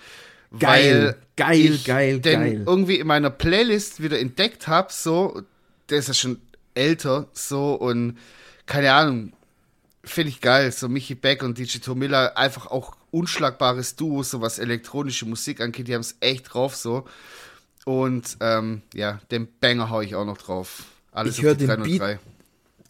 [0.60, 2.64] Geil, geil, geil, den geil.
[2.66, 5.42] irgendwie in meiner Playlist wieder entdeckt habe, so,
[5.90, 6.42] der ist ja schon
[6.74, 8.18] älter, so, und
[8.66, 9.34] keine Ahnung,
[10.04, 10.72] finde ich geil.
[10.72, 15.88] So Michi Beck und DJ Miller, einfach auch unschlagbares Duo, so was elektronische Musik angeht,
[15.88, 17.06] die haben es echt drauf, so.
[17.86, 20.84] Und ähm, ja, den Banger hau ich auch noch drauf.
[21.17, 22.19] Alles ich höre den Beat,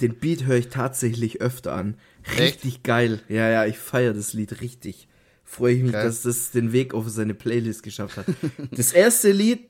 [0.02, 1.96] den Beat höre ich tatsächlich öfter an.
[2.38, 2.84] Richtig Echt?
[2.84, 3.22] geil.
[3.30, 5.08] Ja, ja, ich feiere das Lied richtig.
[5.46, 6.04] Freue ich mich, geil.
[6.04, 8.26] dass das den Weg auf seine Playlist geschafft hat.
[8.72, 9.70] das erste Lied,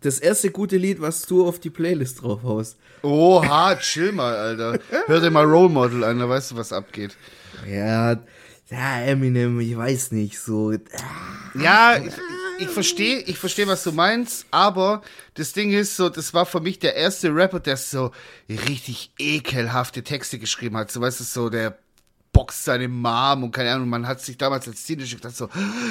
[0.00, 2.76] das erste gute Lied, was du auf die Playlist drauf haust.
[3.02, 4.80] Oha, chill mal, Alter.
[5.06, 7.16] Hör dir mal Role Model an, da weißt du, was abgeht.
[7.70, 8.20] Ja,
[8.68, 10.72] ja, Eminem, ich weiß nicht, so.
[11.54, 12.12] Ja, ich,
[12.62, 15.02] ich verstehe, ich verstehe, was du meinst, aber
[15.34, 18.12] das Ding ist so, das war für mich der erste Rapper, der so
[18.48, 20.90] richtig ekelhafte Texte geschrieben hat.
[20.90, 21.78] So, weißt du, so, der
[22.32, 25.48] boxt seine Mom und keine Ahnung, man hat sich damals als Teenager gedacht so,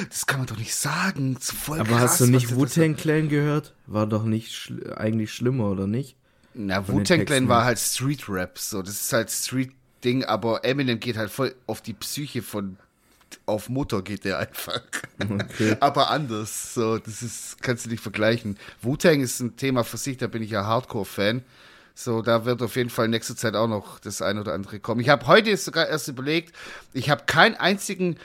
[0.08, 3.28] das kann man doch nicht sagen, das voll Aber krass, hast du nicht Wu-Tang Clan
[3.28, 3.74] gehört?
[3.86, 6.16] War doch nicht schl eigentlich schlimmer, oder nicht?
[6.54, 9.72] Na, Wu-Tang Clan war halt Street Rap, so, das ist halt Street
[10.04, 12.76] Ding, aber Eminem geht halt voll auf die Psyche von
[13.46, 14.80] auf Motor geht der einfach.
[15.18, 15.76] Okay.
[15.80, 16.74] Aber anders.
[16.74, 18.58] So, das ist, kannst du nicht vergleichen.
[18.80, 21.42] Wu-Tang ist ein Thema für sich, da bin ich ja Hardcore-Fan.
[21.94, 24.80] So, da wird auf jeden Fall in nächster Zeit auch noch das ein oder andere
[24.80, 25.00] kommen.
[25.00, 26.54] Ich habe heute sogar erst überlegt,
[26.94, 28.16] ich habe keinen einzigen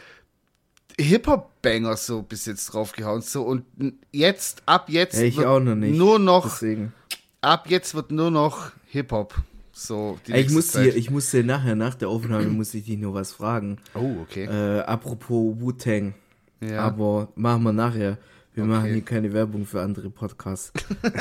[0.99, 3.21] Hip-Hop-Banger so bis jetzt draufgehauen.
[3.21, 3.65] So, und
[4.11, 5.97] jetzt, ab jetzt, ja, ich auch noch nicht.
[5.97, 6.93] nur noch, Deswegen.
[7.41, 9.35] ab jetzt wird nur noch Hip-Hop.
[9.79, 12.97] So, die ich muss dir, ich muss dir nachher, nach der Aufnahme, muss ich dich
[12.97, 13.77] nur was fragen.
[13.93, 14.45] Oh, okay.
[14.45, 16.15] Äh, apropos Wu-Tang.
[16.61, 16.79] Ja.
[16.79, 18.17] Aber machen wir nachher.
[18.55, 18.71] Wir okay.
[18.71, 20.73] machen hier keine Werbung für andere Podcasts.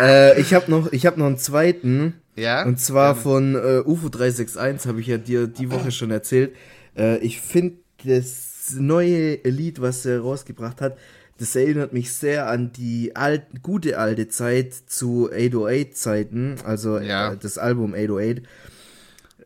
[0.00, 2.14] äh, ich habe noch, ich habe noch einen zweiten.
[2.36, 2.64] Ja.
[2.64, 3.22] Und zwar gerne.
[3.22, 6.56] von äh, UFO 361 habe ich ja dir die Woche schon erzählt.
[6.96, 10.96] Äh, ich finde das neue Lied, was er rausgebracht hat,
[11.38, 17.32] das erinnert mich sehr an die alt, gute alte Zeit zu 808-Zeiten, also ja.
[17.32, 18.42] äh, das Album 808.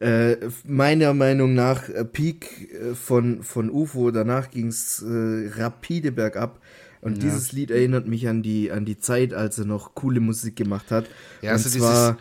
[0.00, 6.10] Äh, meiner Meinung nach äh, Peak äh, von, von UFO, danach ging es äh, rapide
[6.12, 6.60] bergab.
[7.02, 7.24] Und ja.
[7.24, 10.90] dieses Lied erinnert mich an die, an die Zeit, als er noch coole Musik gemacht
[10.90, 11.06] hat.
[11.42, 12.12] Ja, Und also zwar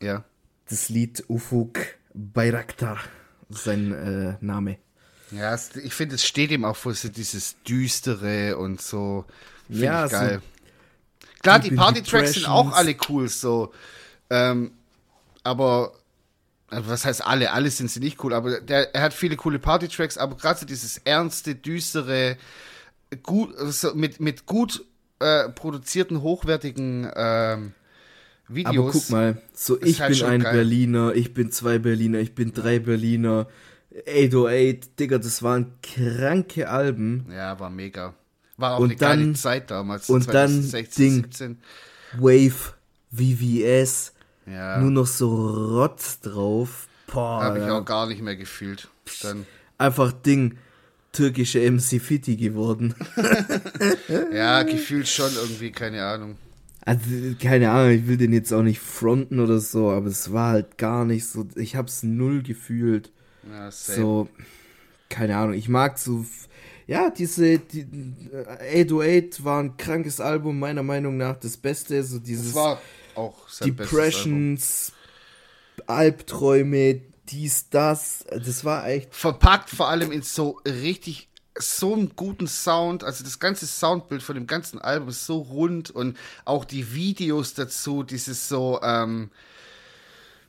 [0.00, 0.24] dieses, ja.
[0.68, 1.78] das Lied Ufuk
[2.14, 2.98] Bayraktar,
[3.50, 4.78] sein äh, Name.
[5.32, 9.24] Ja, ich finde, es steht ihm auch vor, so dieses Düstere und so.
[9.66, 10.42] Finde ja, ich geil.
[10.42, 10.52] So
[11.42, 13.72] Klar, die Party-Tracks sind auch alle cool, so.
[14.30, 14.72] Ähm,
[15.42, 15.92] aber,
[16.68, 17.52] also was heißt alle?
[17.52, 20.66] Alle sind sie nicht cool, aber der, er hat viele coole Party-Tracks, aber gerade so
[20.66, 22.36] dieses ernste, düstere,
[23.22, 24.84] gut, also mit, mit gut
[25.18, 27.72] äh, produzierten, hochwertigen ähm,
[28.46, 28.76] Videos.
[28.76, 30.52] Aber guck mal, so ich halt bin ein geil.
[30.52, 33.48] Berliner, ich bin zwei Berliner, ich bin drei Berliner.
[34.06, 37.26] 808, Digga, das waren kranke Alben.
[37.30, 38.14] Ja, war mega.
[38.56, 40.08] War auch und eine dann, geile Zeit damals.
[40.08, 41.58] Und 2016, dann Ding, 17.
[42.18, 42.74] Wave,
[43.12, 44.12] VVS,
[44.46, 44.78] ja.
[44.78, 46.88] nur noch so Rotz drauf.
[47.12, 48.88] Boah, Hab ich auch gar nicht mehr gefühlt.
[49.22, 49.46] Dann.
[49.78, 50.56] Einfach Ding,
[51.12, 52.94] türkische MC Fiti geworden.
[54.32, 56.36] ja, gefühlt schon irgendwie, keine Ahnung.
[56.84, 57.00] Also,
[57.40, 60.78] keine Ahnung, ich will den jetzt auch nicht fronten oder so, aber es war halt
[60.78, 61.46] gar nicht so.
[61.54, 63.12] Ich hab's null gefühlt.
[63.50, 64.28] Ja, so,
[65.08, 66.24] keine Ahnung, ich mag so,
[66.86, 67.86] ja, diese, die,
[68.46, 72.82] 808 war ein krankes Album, meiner Meinung nach das Beste, so dieses das war
[73.14, 74.92] auch Depressions,
[75.86, 79.14] Albträume, dies, das, das war echt.
[79.14, 81.28] Verpackt vor allem in so richtig
[81.58, 85.90] so einen guten Sound, also das ganze Soundbild von dem ganzen Album ist so rund
[85.90, 89.30] und auch die Videos dazu, dieses so, ähm,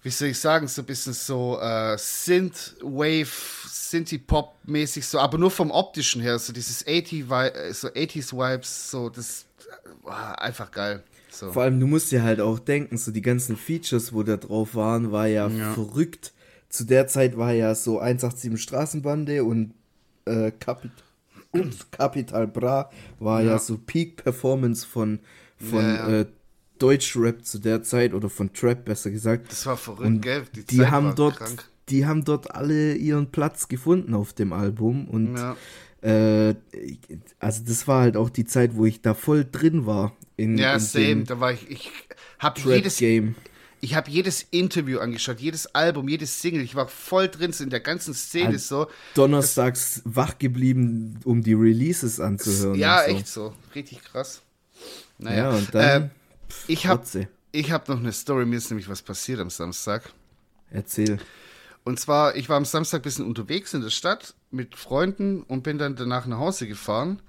[0.04, 3.32] wie soll ich sagen, so ein bisschen so äh, Synth-Wave,
[3.70, 7.26] Synthie-Pop-mäßig, so, aber nur vom optischen her, so dieses 80
[7.72, 9.46] so 80s-Vibes, so, das
[10.04, 11.04] war einfach geil.
[11.30, 11.52] So.
[11.52, 14.76] Vor allem, du musst dir halt auch denken, so die ganzen Features, wo da drauf
[14.76, 15.74] waren, war ja, ja.
[15.74, 16.34] verrückt.
[16.70, 19.74] Zu der Zeit war ja so 187 Straßenbande und
[20.26, 20.92] äh, Capit
[21.92, 22.89] Capital Bra
[23.20, 23.52] war ja.
[23.52, 25.20] ja so Peak Performance von,
[25.58, 26.26] von ja, Äh,
[26.84, 29.50] Deutschrap zu der Zeit oder von Trap besser gesagt.
[29.50, 30.43] Das war verrückt, und gell?
[30.54, 31.63] Die, die haben dort, krank.
[31.88, 35.56] die haben dort alle ihren Platz gefunden auf dem Album und ja.
[36.02, 36.56] äh,
[37.39, 40.13] also das war halt auch die Zeit, wo ich da voll drin war.
[40.36, 41.24] In, ja, in same.
[41.24, 41.89] Da war ich, ich
[42.39, 43.36] habe jedes Game.
[43.80, 46.63] Ich habe jedes Interview angeschaut, jedes Album, jedes Single.
[46.63, 48.91] Ich war voll drin in der ganzen Szene also so.
[49.13, 52.78] Donnerstags wach geblieben, um die Releases anzuhören.
[52.78, 53.15] Ja, so.
[53.15, 53.54] echt so.
[53.74, 54.41] Richtig krass.
[55.17, 56.04] Naja, ja, und dann.
[56.04, 56.10] Ähm,
[56.67, 57.03] ich habe
[57.51, 60.12] ich hab noch eine Story, mir ist nämlich was passiert am Samstag.
[60.71, 61.19] Erzähl.
[61.84, 65.63] Und zwar, ich war am Samstag ein bisschen unterwegs in der Stadt mit Freunden und
[65.63, 67.21] bin dann danach nach Hause gefahren.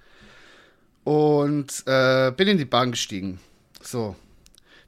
[1.05, 3.39] und äh, bin in die Bahn gestiegen.
[3.83, 4.17] So.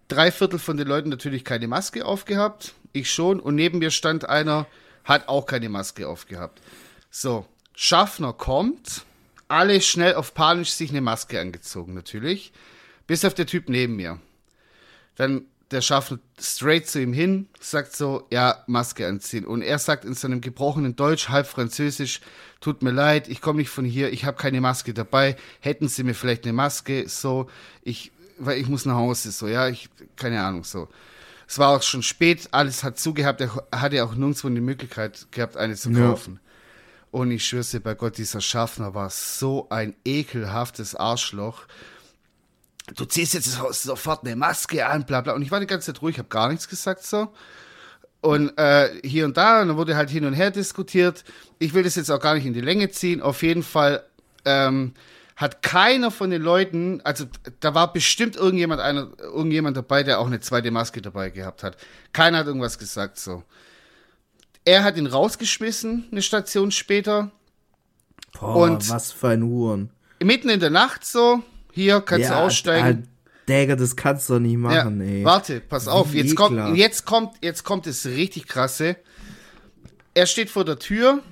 [0.09, 2.75] Drei Viertel von den Leuten natürlich keine Maske aufgehabt.
[2.93, 3.41] Ich schon.
[3.41, 4.67] Und neben mir stand einer,
[5.05, 6.61] hat auch keine Maske aufgehabt.
[7.11, 7.47] So.
[7.75, 9.05] Schaffner kommt.
[9.49, 12.53] Alle schnell auf panisch sich eine Maske angezogen, natürlich.
[13.07, 14.21] Bis auf der Typ neben mir.
[15.17, 19.45] Dann der Schaffner straight zu ihm hin, sagt so, ja, Maske anziehen.
[19.45, 22.21] Und er sagt in seinem gebrochenen Deutsch, halb Französisch,
[22.61, 26.05] tut mir leid, ich komme nicht von hier, ich habe keine Maske dabei, hätten Sie
[26.05, 27.49] mir vielleicht eine Maske, so,
[27.83, 30.89] ich, weil ich muss nach Hause, so, ja, ich, keine Ahnung, so.
[31.49, 35.57] Es war auch schon spät, alles hat zugehabt, er hatte auch nirgendwo die Möglichkeit gehabt,
[35.57, 36.35] eine zu kaufen.
[36.35, 36.41] Ja.
[37.13, 41.67] Und ich schwör's dir bei Gott, dieser Schaffner war so ein ekelhaftes Arschloch
[42.95, 45.35] du ziehst jetzt sofort eine Maske an, bla bla.
[45.35, 47.33] Und ich war die ganze Zeit ruhig, habe gar nichts gesagt so.
[48.21, 51.25] Und äh, hier und da, und dann wurde halt hin und her diskutiert.
[51.59, 53.23] Ich will das jetzt auch gar nicht in die Länge ziehen.
[53.23, 54.05] Auf jeden Fall
[54.45, 54.95] ähm,
[55.37, 57.27] hat keiner von den Leuten, also
[57.61, 61.77] da war bestimmt irgendjemand, einer, irgendjemand dabei, der auch eine zweite Maske dabei gehabt hat.
[62.13, 63.43] Keiner hat irgendwas gesagt so.
[64.65, 67.31] Er hat ihn rausgeschmissen, eine Station später.
[68.41, 69.91] Boah, und was für ein Huren.
[70.23, 71.43] Mitten in der Nacht so,
[71.77, 73.07] hier kannst ja, du aussteigen.
[73.47, 75.25] Däger, das kannst du doch nicht machen, ja, ey.
[75.25, 78.97] Warte, pass auf, jetzt kommt, jetzt kommt, jetzt kommt das richtig krasse.
[80.15, 81.23] Er steht vor der Tür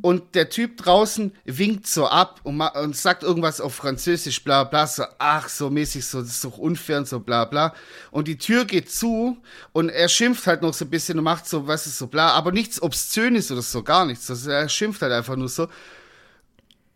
[0.00, 4.86] und der Typ draußen winkt so ab und, und sagt irgendwas auf Französisch, bla bla,
[4.86, 7.74] so, ach, so mäßig, so, das ist doch unfair und so, bla bla.
[8.10, 9.36] Und die Tür geht zu
[9.72, 12.30] und er schimpft halt noch so ein bisschen und macht so, was ist so, bla,
[12.30, 14.30] aber nichts Obszönes oder so, gar nichts.
[14.30, 15.68] Also er schimpft halt einfach nur so.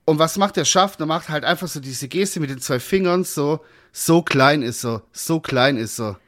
[0.04, 1.06] Und was macht der Schaffner?
[1.06, 3.60] Macht halt einfach so diese Geste mit den zwei Fingern, so,
[3.92, 6.18] so klein ist er, so klein ist er.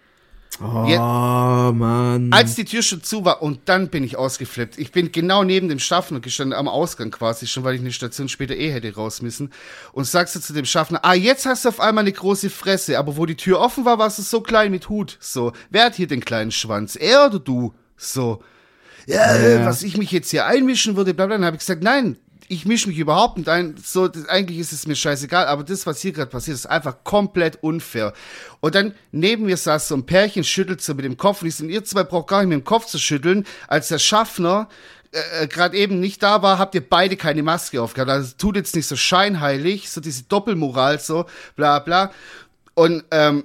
[0.63, 2.33] Oh, Jetzt, Mann.
[2.33, 4.79] Als die Tür schon zu war und dann bin ich ausgeflippt.
[4.79, 8.29] Ich bin genau neben dem Schaffner gestanden, am Ausgang quasi schon, weil ich eine Station
[8.29, 9.51] später eh hätte raus müssen.
[9.93, 12.99] Und sagst du zu dem Schaffner, ah, jetzt hast du auf einmal eine große Fresse,
[12.99, 15.17] aber wo die Tür offen war, warst du so klein mit Hut.
[15.19, 16.95] So, wer hat hier den kleinen Schwanz?
[16.95, 17.75] Er oder du?
[17.97, 18.41] So.
[19.07, 19.67] Ja, ja.
[19.67, 21.37] was ich mich jetzt hier einmischen würde, bla bla.
[21.37, 22.17] Dann habe ich gesagt, nein,
[22.49, 23.77] ich mische mich überhaupt nicht ein.
[23.83, 26.97] So, das, eigentlich ist es mir scheißegal, aber das, was hier gerade passiert, ist einfach
[27.05, 28.13] komplett unfair.
[28.61, 31.57] Und dann neben mir saß so ein Pärchen, schüttelt so mit dem Kopf und ich
[31.57, 34.69] so, ihr zwei braucht gar nicht mit dem Kopf zu schütteln, als der Schaffner
[35.13, 38.11] äh, äh gerade eben nicht da war, habt ihr beide keine Maske aufgehabt.
[38.11, 41.27] Also tut jetzt nicht so scheinheilig, so diese Doppelmoral, so
[41.57, 42.13] bla bla.
[42.75, 43.45] Und ähm,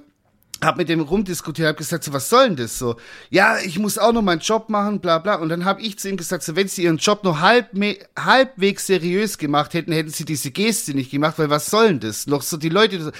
[0.62, 2.96] hab mit dem rumdiskutiert, hab gesagt, so, was soll denn das so?
[3.30, 5.36] Ja, ich muss auch noch meinen Job machen, bla bla.
[5.36, 7.70] Und dann hab ich zu ihm gesagt, so, wenn sie ihren Job noch halb,
[8.18, 12.26] halbwegs seriös gemacht hätten, hätten sie diese Geste nicht gemacht, weil was soll denn das?
[12.26, 13.12] Noch so die Leute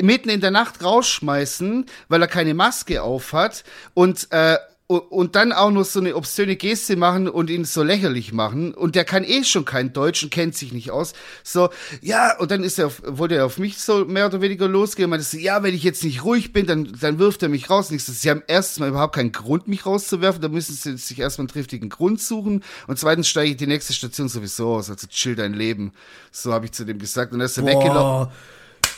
[0.00, 4.56] mitten in der Nacht rausschmeißen, weil er keine Maske auf hat und äh,
[4.88, 8.72] und dann auch noch so eine obszöne Geste machen und ihn so lächerlich machen.
[8.72, 11.12] Und der kann eh schon kein Deutsch und kennt sich nicht aus.
[11.44, 11.68] So,
[12.00, 15.04] ja, und dann ist er auf, wollte er auf mich so mehr oder weniger losgehen
[15.04, 17.68] und meinte so, ja, wenn ich jetzt nicht ruhig bin, dann, dann wirft er mich
[17.68, 17.88] raus.
[17.88, 20.40] So, sie haben erstens mal überhaupt keinen Grund, mich rauszuwerfen.
[20.40, 22.64] Da müssen sie sich erstmal einen triftigen Grund suchen.
[22.86, 24.88] Und zweitens steige ich die nächste Station sowieso aus.
[24.88, 25.92] Also chill dein Leben.
[26.32, 27.34] So habe ich zu dem gesagt.
[27.34, 28.32] Und er ist er weggelaufen.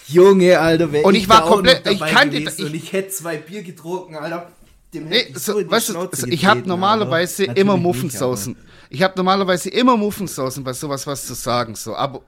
[0.07, 3.62] Junge, Alter, Und ich, ich war komplett, ich kannte, ich, und ich hätte zwei Bier
[3.62, 4.50] getrunken, Alter
[4.94, 8.57] dem nee, so, so weißt du, ich habe normalerweise immer Muffensausen.
[8.88, 11.76] Ich habe normalerweise immer Muffensausen bei sowas was zu sagen.
[11.76, 12.22] So, aber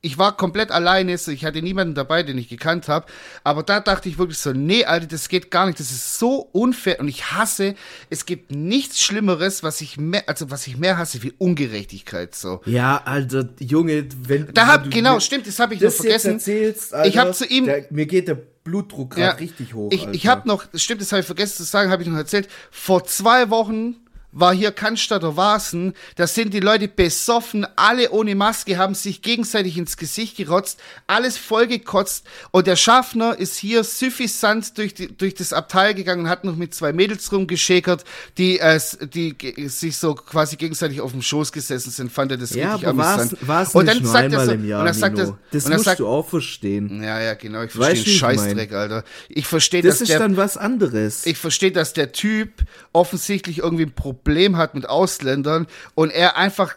[0.00, 3.06] ich war komplett alleine, so ich hatte niemanden dabei, den ich gekannt habe.
[3.42, 5.80] Aber da dachte ich wirklich so, nee, Alter, das geht gar nicht.
[5.80, 7.74] Das ist so unfair und ich hasse.
[8.08, 12.34] Es gibt nichts Schlimmeres, was ich mehr, also was ich mehr hasse wie Ungerechtigkeit.
[12.34, 12.60] So.
[12.64, 16.34] Ja, also Junge, wenn da hab genau, stimmt, das habe ich noch vergessen.
[16.34, 19.90] Erzählst, Alter, ich habe zu ihm, der, mir geht der Blutdruck gerade ja, richtig hoch.
[19.92, 22.48] Ich, ich habe noch, stimmt, das habe ich vergessen zu sagen, habe ich noch erzählt.
[22.70, 23.96] Vor zwei Wochen
[24.32, 29.78] war hier Cannstatter Wasen, da sind die Leute besoffen, alle ohne Maske, haben sich gegenseitig
[29.78, 35.52] ins Gesicht gerotzt, alles vollgekotzt und der Schaffner ist hier suffisant durch, die, durch das
[35.52, 38.04] Abteil gegangen und hat noch mit zwei Mädels rumgeschäkert,
[38.36, 39.34] die, äh, die
[39.68, 43.32] sich so quasi gegenseitig auf dem Schoß gesessen sind, fand er das ja, richtig amüsant.
[43.40, 45.84] War's, war's und dann sagt er so, Jahr, und dann sagt er, das und musst
[45.86, 47.02] sagt, du auch verstehen.
[47.02, 49.04] Ja, ja, genau, ich verstehe den Scheißdreck, Alter.
[49.28, 51.24] Ich verstehe, das dass ist der, dann was anderes.
[51.24, 52.50] Ich verstehe, dass der Typ
[52.92, 56.76] offensichtlich irgendwie ein Problem Problem hat mit Ausländern und er einfach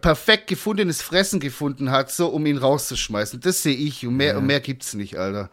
[0.00, 3.40] perfekt gefundenes Fressen gefunden hat, so um ihn rauszuschmeißen.
[3.40, 4.38] Das sehe ich und mehr, ja.
[4.38, 5.50] und mehr gibt's nicht, Alter.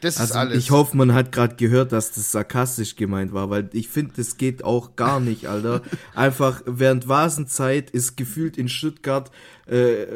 [0.00, 0.58] Das also ist alles.
[0.58, 4.36] Ich hoffe, man hat gerade gehört, dass das sarkastisch gemeint war, weil ich finde, das
[4.36, 5.80] geht auch gar nicht, Alter.
[6.14, 9.30] Einfach während Vasenzeit ist gefühlt in Stuttgart
[9.66, 10.06] äh,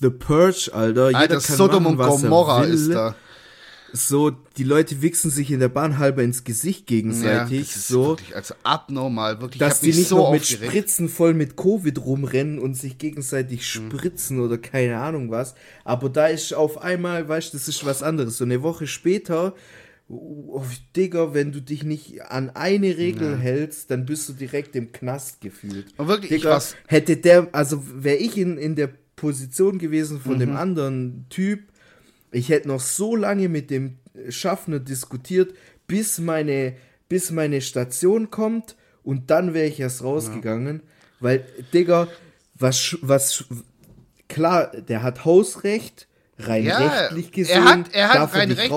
[0.00, 1.08] The Purge, Alter.
[1.08, 3.16] Jeder Alter, Sodom machen, und Gomorra ist da.
[3.96, 7.58] So, die Leute wichsen sich in der Bahn halber ins Gesicht gegenseitig.
[7.58, 9.60] Ja, das ist so, wirklich also abnormal, wirklich.
[9.60, 10.44] Dass die nicht so noch mit.
[10.44, 14.42] Spritzen voll mit Covid rumrennen und sich gegenseitig spritzen mhm.
[14.42, 15.54] oder keine Ahnung was.
[15.84, 18.38] Aber da ist auf einmal, weißt du, das ist was anderes.
[18.38, 19.54] So eine Woche später
[20.08, 20.64] oh,
[20.96, 23.36] Digga, wenn du dich nicht an eine Regel ja.
[23.36, 25.86] hältst, dann bist du direkt im Knast gefühlt.
[25.96, 30.40] Und wirklich, Digga, hätte der, also wäre ich in, in der Position gewesen von mhm.
[30.40, 31.60] dem anderen Typ,
[32.34, 35.54] ich hätte noch so lange mit dem Schaffner diskutiert,
[35.86, 36.74] bis meine,
[37.08, 40.76] bis meine Station kommt und dann wäre ich erst rausgegangen.
[40.76, 40.90] Ja.
[41.20, 42.08] Weil, Digga,
[42.54, 43.44] was, was,
[44.28, 46.08] klar, der hat Hausrecht,
[46.38, 48.70] rein ja, rechtlich gesehen, er hat, er hat darf rein er dich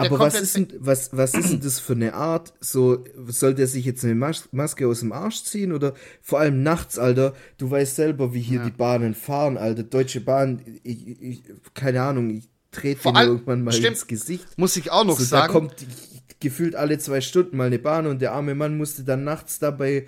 [0.00, 0.14] rausschmeißen.
[0.14, 2.52] Aber was ist, denn, was, was ist denn das für eine Art?
[2.60, 6.62] So, soll der sich jetzt eine Mas Maske aus dem Arsch ziehen oder vor allem
[6.62, 7.34] nachts, Alter?
[7.58, 8.64] Du weißt selber, wie hier ja.
[8.64, 9.82] die Bahnen fahren, Alter.
[9.82, 11.42] Deutsche Bahn, ich, ich,
[11.74, 14.46] keine Ahnung, ich trete ihn irgendwann mal stimmt, ins Gesicht.
[14.56, 15.52] Muss ich auch noch so, sagen.
[15.52, 15.74] Da kommt
[16.40, 20.06] gefühlt alle zwei Stunden mal eine Bahn und der arme Mann musste dann nachts dabei,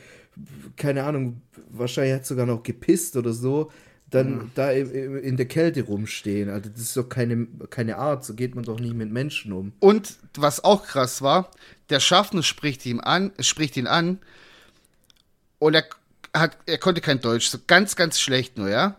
[0.76, 3.70] keine Ahnung, wahrscheinlich hat sogar noch gepisst oder so
[4.14, 4.50] dann mhm.
[4.54, 6.48] da in der Kälte rumstehen.
[6.48, 9.72] Also das ist doch keine, keine Art, so geht man doch nicht mit Menschen um.
[9.80, 11.50] Und was auch krass war,
[11.90, 14.18] der Schaffner spricht ihn an, spricht ihn an
[15.58, 15.84] und er
[16.32, 18.96] hat, er konnte kein Deutsch, so ganz, ganz schlecht nur, ja.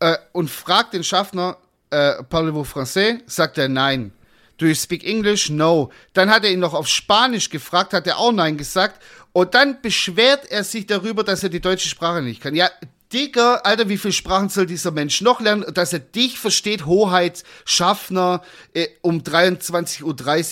[0.00, 1.56] Äh, und fragt den Schaffner,
[1.90, 3.20] äh, parlez-vous français?
[3.26, 4.12] Sagt er nein.
[4.58, 5.50] Do you speak English?
[5.50, 5.90] No.
[6.12, 9.02] Dann hat er ihn noch auf Spanisch gefragt, hat er auch nein gesagt.
[9.32, 12.54] Und dann beschwert er sich darüber, dass er die deutsche Sprache nicht kann.
[12.54, 12.70] Ja,
[13.14, 17.44] Digga, Alter, wie viele Sprachen soll dieser Mensch noch lernen, dass er dich versteht, Hoheit,
[17.64, 18.42] Schaffner,
[18.74, 20.02] äh, um 23.30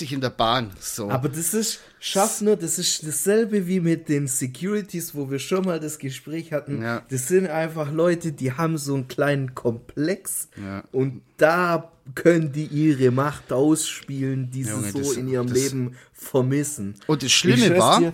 [0.05, 0.71] Uhr in der Bahn.
[0.79, 1.11] So.
[1.11, 5.81] Aber das ist, Schaffner, das ist dasselbe wie mit den Securities, wo wir schon mal
[5.81, 6.83] das Gespräch hatten.
[6.83, 7.03] Ja.
[7.11, 10.85] Das sind einfach Leute, die haben so einen kleinen Komplex ja.
[10.93, 15.57] und da können die ihre Macht ausspielen, die Junge, sie so das, in ihrem das,
[15.57, 16.95] Leben vermissen.
[17.07, 18.13] Und das Schlimme war, dir,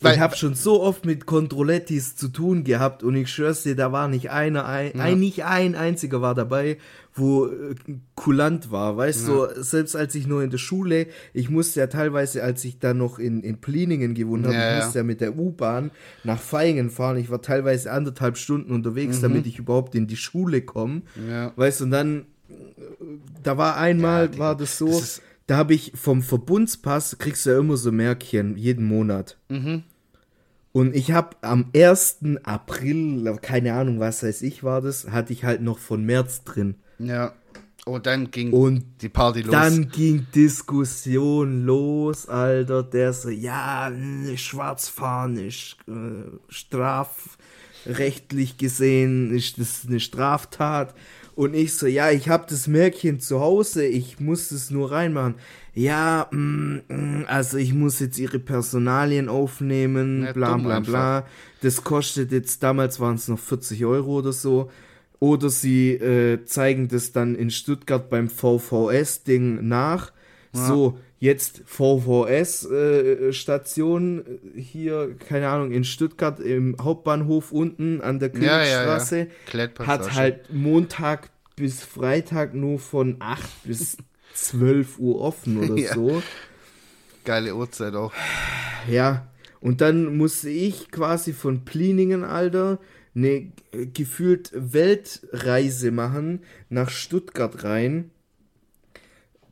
[0.00, 3.76] weil, ich habe schon so oft mit Kontrollettis zu tun gehabt und ich schwör's dir,
[3.76, 5.14] da war nicht einer, ein, ja.
[5.14, 6.78] nicht ein einziger war dabei,
[7.14, 7.74] wo äh,
[8.14, 9.54] kulant war, weißt du, ja.
[9.54, 12.94] so, selbst als ich nur in der Schule, ich musste ja teilweise, als ich da
[12.94, 15.90] noch in, in Pliningen gewohnt habe, ja, ich musste ja mit der U-Bahn
[16.24, 19.22] nach Feigen fahren, ich war teilweise anderthalb Stunden unterwegs, mhm.
[19.22, 21.02] damit ich überhaupt in die Schule komme,
[21.56, 22.54] weißt du, und dann, äh,
[23.42, 25.20] da war einmal, war das so, das
[25.50, 29.36] da habe ich vom Verbundspass, kriegst du ja immer so Märkchen, jeden Monat.
[29.48, 29.82] Mhm.
[30.72, 32.18] Und ich habe am 1.
[32.44, 36.76] April, keine Ahnung, was weiß ich war das, hatte ich halt noch von März drin.
[36.98, 37.32] Ja.
[37.86, 39.52] Und dann ging und die Party los.
[39.52, 42.82] Dann ging Diskussion los, Alter.
[42.82, 43.90] Der so, ja,
[44.36, 50.94] Schwarzfahren ist äh, strafrechtlich gesehen, ist das eine Straftat.
[51.40, 55.36] Und ich so, ja, ich habe das Märkchen zu Hause, ich muss es nur reinmachen
[55.74, 61.26] ja, mm, mm, also ich muss jetzt ihre Personalien aufnehmen, ja, bla bla bla.
[61.62, 64.70] Das kostet jetzt, damals waren es noch 40 Euro oder so.
[65.20, 70.12] Oder sie äh, zeigen das dann in Stuttgart beim VVS-Ding nach.
[70.54, 70.66] Ja.
[70.66, 79.28] So, jetzt VVS-Station äh, hier, keine Ahnung, in Stuttgart im Hauptbahnhof unten an der Königstraße.
[79.52, 83.98] Ja, ja, hat halt Montag bis Freitag nur von 8 bis
[84.34, 85.94] 12 Uhr offen oder ja.
[85.94, 86.20] so.
[87.24, 88.12] Geile Uhrzeit auch.
[88.88, 89.28] Ja,
[89.60, 92.78] und dann musste ich quasi von Pliningen, Alter,
[93.14, 93.52] eine
[93.92, 96.40] gefühlt Weltreise machen
[96.70, 98.10] nach Stuttgart rein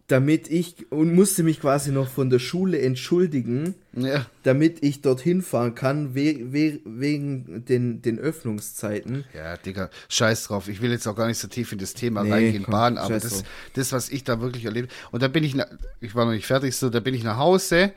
[0.09, 4.25] damit ich und musste mich quasi noch von der Schule entschuldigen, ja.
[4.43, 9.25] damit ich dorthin fahren kann, we, we, wegen den, den Öffnungszeiten.
[9.35, 10.69] Ja, Digga, scheiß drauf.
[10.69, 12.99] Ich will jetzt auch gar nicht so tief in das Thema nee, reingehen, komm, Bahn,
[12.99, 13.45] aber das,
[13.75, 15.55] das, was ich da wirklich erlebt und da bin ich,
[16.01, 17.93] ich war noch nicht fertig, so, da bin ich nach Hause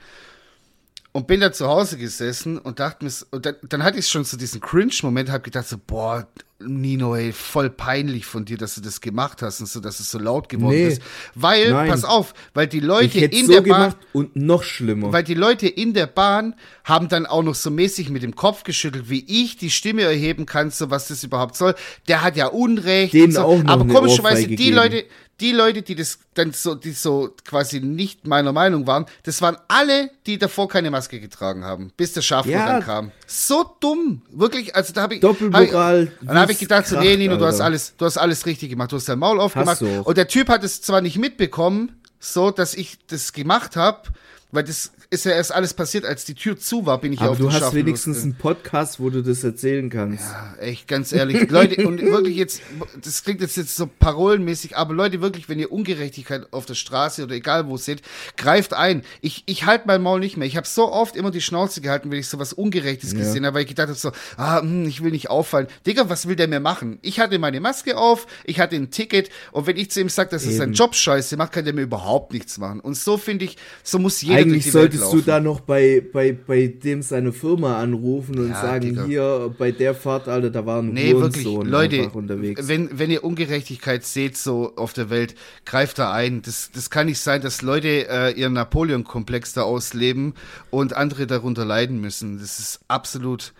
[1.14, 4.26] und bin da zu Hause gesessen und dachte mir, und dann, dann hatte ich schon
[4.26, 6.28] so diesen Cringe-Moment, habe gedacht so, boah,
[6.66, 10.12] Nino, ey, voll peinlich von dir, dass du das gemacht hast und so, dass es
[10.12, 11.02] so laut geworden nee, ist.
[11.36, 11.90] Weil, nein.
[11.90, 15.12] pass auf, weil die Leute in so der Bahn und noch schlimmer.
[15.12, 18.64] Weil die Leute in der Bahn haben dann auch noch so mäßig mit dem Kopf
[18.64, 21.76] geschüttelt, wie ich die Stimme erheben kann, so was das überhaupt soll.
[22.08, 23.14] Der hat ja Unrecht.
[23.14, 23.42] Den so.
[23.42, 25.06] auch noch Aber komischerweise die Leute,
[25.42, 29.58] die Leute, die das dann so, die so quasi nicht meiner Meinung waren, das waren
[29.68, 32.66] alle, die davor keine Maske getragen haben, bis der Schaffner ja.
[32.68, 33.12] dann kam.
[33.26, 34.76] So dumm, wirklich.
[34.76, 36.06] Also da habe ich, Doppelmoral.
[36.06, 38.46] Hab ich, dann habe ich gedacht, so, nee, Nino, du hast alles, du hast alles
[38.46, 38.92] richtig gemacht.
[38.92, 39.82] Du hast dein Maul aufgemacht.
[39.82, 44.10] Und der Typ hat es zwar nicht mitbekommen, so, dass ich das gemacht habe,
[44.52, 47.32] weil das ist ja erst alles passiert, als die Tür zu war, bin ich Aber
[47.32, 50.24] auf du hast wenigstens einen Podcast, wo du das erzählen kannst.
[50.24, 51.50] Ja, echt, ganz ehrlich.
[51.52, 52.62] Leute, und wirklich jetzt,
[53.04, 57.26] das klingt jetzt, jetzt so parolenmäßig, aber Leute, wirklich, wenn ihr Ungerechtigkeit auf der Straße
[57.26, 58.02] oder egal wo seht,
[58.38, 59.04] greift ein.
[59.20, 60.48] Ich, ich halte mein Maul nicht mehr.
[60.48, 63.20] Ich habe so oft immer die Schnauze gehalten, wenn ich so was Ungerechtes ja.
[63.20, 65.68] gesehen habe, weil ich gedacht habe so, ah, hm, ich will nicht auffallen.
[65.86, 67.00] Digga, was will der mir machen?
[67.02, 70.30] Ich hatte meine Maske auf, ich hatte ein Ticket und wenn ich zu ihm sage,
[70.30, 72.80] dass es sein Job scheiße macht, kann der mir überhaupt nichts machen.
[72.80, 75.20] Und so finde ich, so muss jeder Eigentlich durch die solltest Laufen.
[75.20, 79.06] du da noch bei, bei, bei dem seine Firma anrufen und ja, sagen, Digga.
[79.06, 82.68] hier, bei der Fahrt, Alter, da waren nee, wirklich, Leute, unterwegs.
[82.68, 85.36] Wenn, wenn ihr Ungerechtigkeit seht so auf der Welt,
[85.66, 86.42] greift da ein.
[86.42, 90.34] Das, das kann nicht sein, dass Leute äh, ihren Napoleon-Komplex da ausleben
[90.70, 92.40] und andere darunter leiden müssen.
[92.40, 93.54] Das ist absolut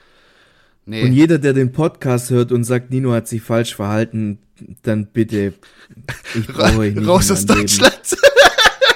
[0.86, 1.04] Nee.
[1.04, 4.40] Und jeder, der den Podcast hört und sagt, Nino hat sich falsch verhalten,
[4.82, 5.54] dann bitte,
[6.36, 8.18] ich brauche euch nicht Raus aus Deutschland.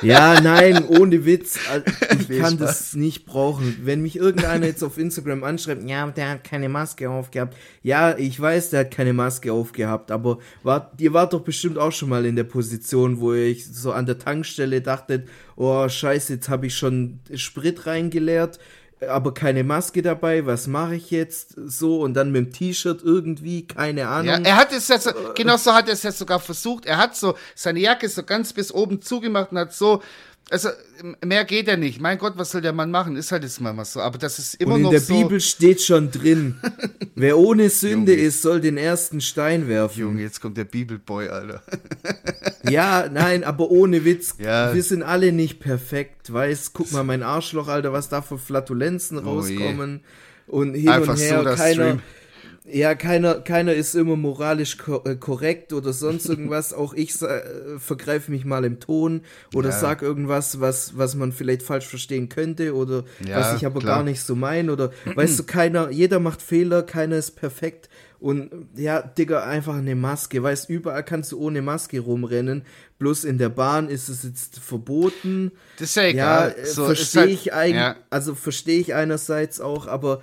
[0.02, 1.60] Ja, nein, ohne Witz.
[1.70, 1.86] Also,
[2.30, 3.78] ich kann das nicht brauchen.
[3.84, 7.56] Wenn mich irgendeiner jetzt auf Instagram anschreibt, ja, der hat keine Maske aufgehabt.
[7.82, 11.92] Ja, ich weiß, der hat keine Maske aufgehabt, aber wart, ihr wart doch bestimmt auch
[11.92, 16.50] schon mal in der Position, wo ihr so an der Tankstelle dachtet, oh scheiße, jetzt
[16.50, 18.60] habe ich schon Sprit reingeleert
[19.02, 23.68] aber keine Maske dabei, was mache ich jetzt so und dann mit dem T-Shirt irgendwie,
[23.68, 24.28] keine Ahnung.
[24.28, 26.86] Ja, er hat es jetzt, genau so hat er es jetzt sogar versucht.
[26.86, 30.02] Er hat so seine Jacke so ganz bis oben zugemacht und hat so
[30.50, 30.70] also
[31.24, 32.00] mehr geht ja nicht.
[32.00, 33.16] Mein Gott, was soll der Mann machen?
[33.16, 34.02] Ist halt jetzt mal was so.
[34.02, 36.56] Aber das ist immer Und in noch der so Bibel steht schon drin,
[37.16, 38.26] wer ohne Sünde Junge.
[38.26, 40.00] ist, soll den ersten Stein werfen.
[40.00, 41.64] Junge, jetzt kommt der Bibelboy, Alter.
[42.70, 44.36] ja, nein, aber ohne Witz.
[44.38, 44.74] Ja.
[44.74, 46.32] Wir sind alle nicht perfekt.
[46.32, 50.02] Weißt, guck mal mein Arschloch, Alter, was da für Flatulenzen oh rauskommen.
[50.02, 50.52] Je.
[50.52, 51.86] Und hin Einfach und her, so keiner.
[51.86, 52.02] Stream
[52.68, 56.74] ja, keiner, keiner ist immer moralisch ko äh, korrekt oder sonst irgendwas.
[56.74, 59.22] Auch ich äh, vergreife mich mal im Ton
[59.54, 59.78] oder ja.
[59.78, 63.98] sag irgendwas, was, was man vielleicht falsch verstehen könnte oder ja, was ich aber klar.
[63.98, 64.72] gar nicht so meine.
[64.72, 67.88] Oder weißt du, keiner, jeder macht Fehler, keiner ist perfekt.
[68.20, 70.42] Und ja, Digga, einfach eine Maske.
[70.42, 72.64] Weißt überall kannst du ohne Maske rumrennen.
[72.98, 75.52] Bloß in der Bahn ist es jetzt verboten.
[75.78, 76.56] Das ist ja egal.
[76.58, 77.96] Ja, so, verstehe halt, ich eigentlich, ja.
[78.10, 80.22] also verstehe ich einerseits auch, aber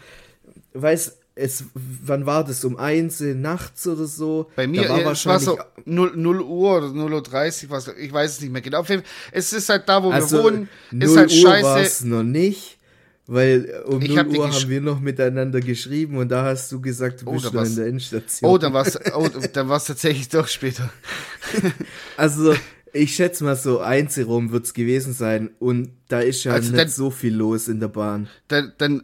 [0.73, 2.65] weißt es, wann war das?
[2.65, 4.51] Um eins nachts oder so?
[4.55, 7.89] Bei mir da war es war so 0, 0 Uhr oder 0 Uhr 30, was,
[7.89, 8.85] ich weiß es nicht mehr genau.
[9.31, 11.81] Es ist halt da, wo also wir wohnen, ist halt Uhr scheiße.
[11.81, 12.79] es noch nicht,
[13.27, 16.81] weil um ich 0 hab Uhr haben wir noch miteinander geschrieben und da hast du
[16.81, 18.51] gesagt, du oh, bist schon in der Endstation.
[18.51, 20.93] Oh, dann war es oh, dann war's tatsächlich doch später.
[22.19, 22.55] also,
[22.93, 26.73] ich schätze mal so eins herum wird es gewesen sein und da ist ja also
[26.73, 28.29] nicht dann, so viel los in der Bahn.
[28.49, 29.03] Dann, dann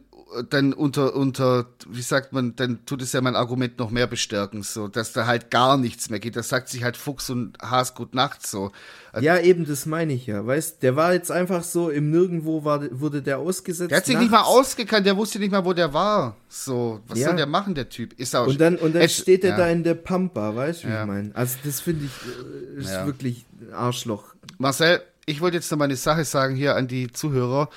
[0.50, 4.62] dann unter, unter, wie sagt man, dann tut es ja mein Argument noch mehr bestärken,
[4.62, 6.36] so, dass da halt gar nichts mehr geht.
[6.36, 8.70] Das sagt sich halt Fuchs und Haas gut Nacht so.
[9.18, 10.46] Ja, eben, das meine ich ja.
[10.46, 13.90] Weißt, der war jetzt einfach so im Nirgendwo war, wurde der ausgesetzt.
[13.90, 14.30] Der hat sich nachts.
[14.30, 16.36] nicht mal ausgekannt, der wusste nicht mal, wo der war.
[16.48, 17.28] So, was ja.
[17.28, 18.12] soll der machen, der Typ?
[18.18, 19.56] Ist auch und dann, und dann steht er ja.
[19.56, 21.02] da in der Pampa, weißt du, wie ja.
[21.02, 21.30] ich meine?
[21.34, 24.34] Also, das finde ich, äh, ist wirklich Arschloch.
[24.58, 27.70] Marcel, ich wollte jetzt noch mal eine Sache sagen hier an die Zuhörer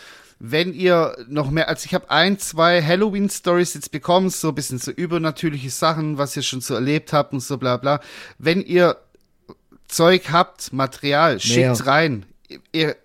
[0.43, 4.79] wenn ihr noch mehr, also ich habe ein, zwei Halloween-Stories jetzt bekommen, so ein bisschen
[4.79, 8.01] so übernatürliche Sachen, was ihr schon so erlebt habt und so bla bla.
[8.39, 8.97] Wenn ihr
[9.87, 12.25] Zeug habt, Material, schickt rein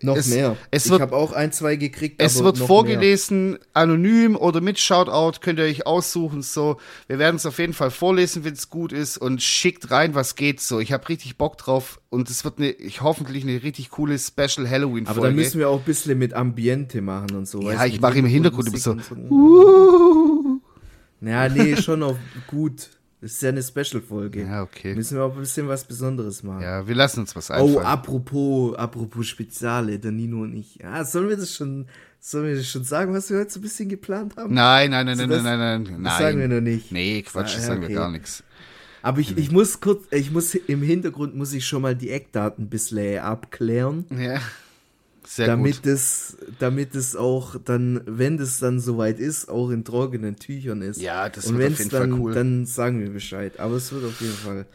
[0.02, 0.56] noch es, mehr.
[0.70, 2.22] Es wird, ich habe auch ein, zwei gekriegt.
[2.22, 3.60] Es wird vorgelesen, mehr.
[3.74, 6.42] anonym oder mit Shoutout, könnt ihr euch aussuchen.
[6.42, 6.78] So,
[7.08, 10.34] wir werden es auf jeden Fall vorlesen, wenn es gut ist und schickt rein, was
[10.36, 10.60] geht.
[10.60, 14.18] So, ich habe richtig Bock drauf und es wird eine, ich hoffentlich eine richtig coole
[14.18, 15.20] Special Halloween Folge.
[15.20, 17.60] Aber dann müssen wir auch ein bisschen mit Ambiente machen und so.
[17.62, 18.96] Ja, ich mache im Hintergrund immer so.
[18.98, 19.14] so.
[19.14, 20.60] Uh.
[21.20, 22.16] Ja, nee, schon auch
[22.46, 22.90] gut.
[23.26, 24.42] Das ist ja eine Special-Folge.
[24.42, 24.94] Ja, okay.
[24.94, 26.62] Müssen wir auch ein bisschen was Besonderes machen.
[26.62, 27.74] Ja, wir lassen uns was einfallen.
[27.74, 30.76] Oh, apropos, apropos Speziale, der Nino und ich.
[30.76, 31.86] Ja, sollen wir das schon,
[32.20, 34.54] sollen wir das schon sagen, was wir heute so ein bisschen geplant haben?
[34.54, 36.04] Nein, nein, nein, nein, nein, nein, nein.
[36.04, 36.92] Das sagen wir noch nicht.
[36.92, 37.88] Nee, Quatsch, das ah, sagen okay.
[37.88, 38.44] wir gar nichts.
[39.02, 42.66] Aber ich, ich muss kurz, ich muss, im Hintergrund muss ich schon mal die Eckdaten
[42.66, 44.04] ein bisschen abklären.
[44.16, 44.40] Ja.
[45.28, 45.86] Sehr damit gut.
[45.86, 51.00] es, damit es auch dann, wenn es dann soweit ist, auch in trockenen Tüchern ist.
[51.00, 52.32] Ja, das Und wird auf jeden dann, Fall cool.
[52.34, 53.58] Dann sagen wir Bescheid.
[53.58, 54.66] Aber es wird auf jeden Fall,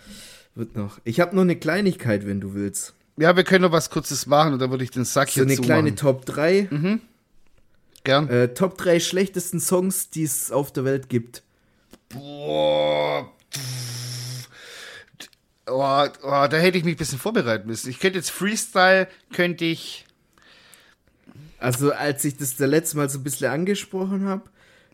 [0.56, 1.00] wird noch.
[1.06, 2.94] Ich habe noch eine Kleinigkeit, wenn du willst.
[3.16, 5.44] Ja, wir können noch was Kurzes machen und dann würde ich den Sack so hier
[5.44, 6.68] So eine kleine Top 3.
[6.70, 7.02] Mhm.
[8.04, 8.28] Gern.
[8.28, 11.44] Äh, Top 3 schlechtesten Songs, die es auf der Welt gibt.
[12.10, 13.32] Boah.
[15.68, 17.90] Oh, oh, da hätte ich mich ein bisschen vorbereiten müssen.
[17.90, 20.06] Ich könnte jetzt Freestyle, könnte ich
[21.62, 24.50] also als ich das der letzte Mal so ein bisschen angesprochen habe,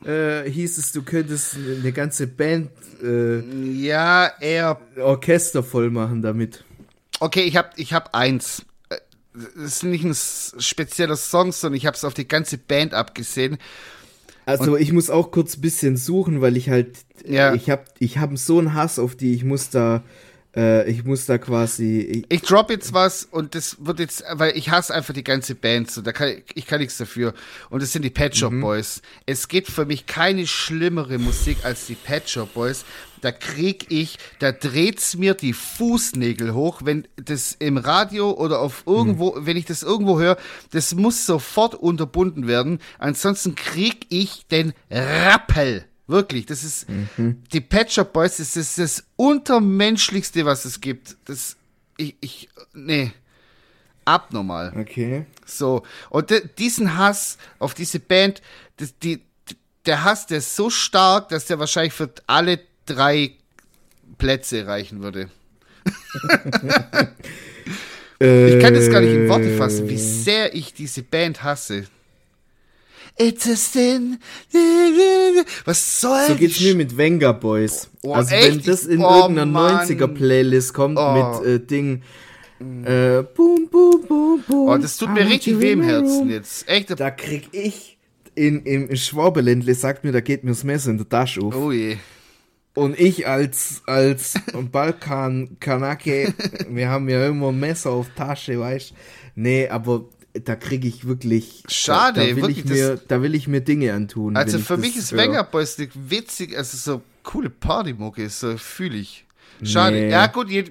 [0.05, 2.70] äh, hieß es, du könntest eine ganze Band
[3.01, 3.39] äh,
[3.72, 6.63] ja eher Orchester voll machen damit.
[7.20, 8.65] Okay, ich habe ich hab eins.
[8.89, 8.97] Äh,
[9.34, 13.57] das ist nicht ein spezieller Song, sondern ich habe es auf die ganze Band abgesehen.
[14.45, 17.53] Also und ich muss auch kurz ein bisschen suchen, weil ich halt, ja.
[17.53, 20.03] ich habe ich hab so einen Hass auf die, ich muss da
[20.56, 22.00] äh, ich muss da quasi.
[22.00, 25.56] Ich, ich drop jetzt was und das wird jetzt, weil ich hasse einfach die ganze
[25.56, 27.34] Band, so, da kann, ich kann nichts dafür.
[27.70, 28.62] Und das sind die Pet Shop mhm.
[28.62, 29.02] Boys.
[29.26, 32.86] Es gibt für mich keine schlimmere Musik als die Pet Shop Boys.
[33.22, 38.84] Da krieg ich, da dreht's mir die Fußnägel hoch, wenn das im Radio oder auf
[38.86, 39.45] irgendwo, mhm.
[39.45, 40.38] wenn ich das irgendwo höre,
[40.72, 42.80] das muss sofort unterbunden werden.
[43.00, 45.87] Ansonsten krieg ich den Rappel.
[46.08, 47.43] Wirklich, das ist mhm.
[47.51, 51.18] die Pet Shop Boys, das ist das untermenschlichste, was es gibt.
[51.26, 51.58] Das
[51.97, 53.12] ich ich nee,
[54.05, 54.74] abnormal.
[54.78, 55.26] Okay.
[55.45, 58.41] So und de, diesen Hass auf diese Band,
[58.78, 59.22] das, die
[59.86, 63.32] der Hass, der ist so stark, dass der wahrscheinlich für alle drei
[64.18, 65.30] Plätze reichen würde.
[68.20, 69.97] ich kann das gar nicht in Worte fassen, wie äh.
[69.97, 71.88] sehr ich diese Band hasse.
[73.20, 74.20] It's a sin.
[75.65, 77.89] Was soll So geht's mir mit Venga Boys.
[78.03, 78.47] Oh, also echt?
[78.47, 81.39] wenn das in oh, irgendeiner 90er Playlist kommt oh.
[81.41, 82.03] mit äh, Ding.
[82.59, 84.70] Äh, boom, boom, boom, boom.
[84.70, 86.68] Oh, das tut mir richtig weh im Herzen jetzt.
[86.68, 86.99] Echt.
[86.99, 87.97] Da krieg ich
[88.38, 91.55] in, im Schwabeländle sagt mir, da geht mir das Messer in der Tasche auf.
[91.55, 91.97] Oh je.
[92.76, 94.36] Und ich als, als
[94.72, 96.34] Balkan-Kanake,
[96.70, 98.93] wir haben ja immer ein Messer auf Tasche, weißt
[99.36, 100.05] Nee, aber
[100.44, 101.64] da kriege ich wirklich.
[101.68, 102.60] Schade, da, da will wirklich.
[102.60, 104.36] Ich mir, da will ich mir Dinge antun.
[104.36, 109.26] Also für mich ist Wenger Boys witzig, also so coole Partymucke, so fühle ich.
[109.64, 109.96] Schade.
[109.96, 110.10] Nee.
[110.10, 110.66] Ja, gut, je,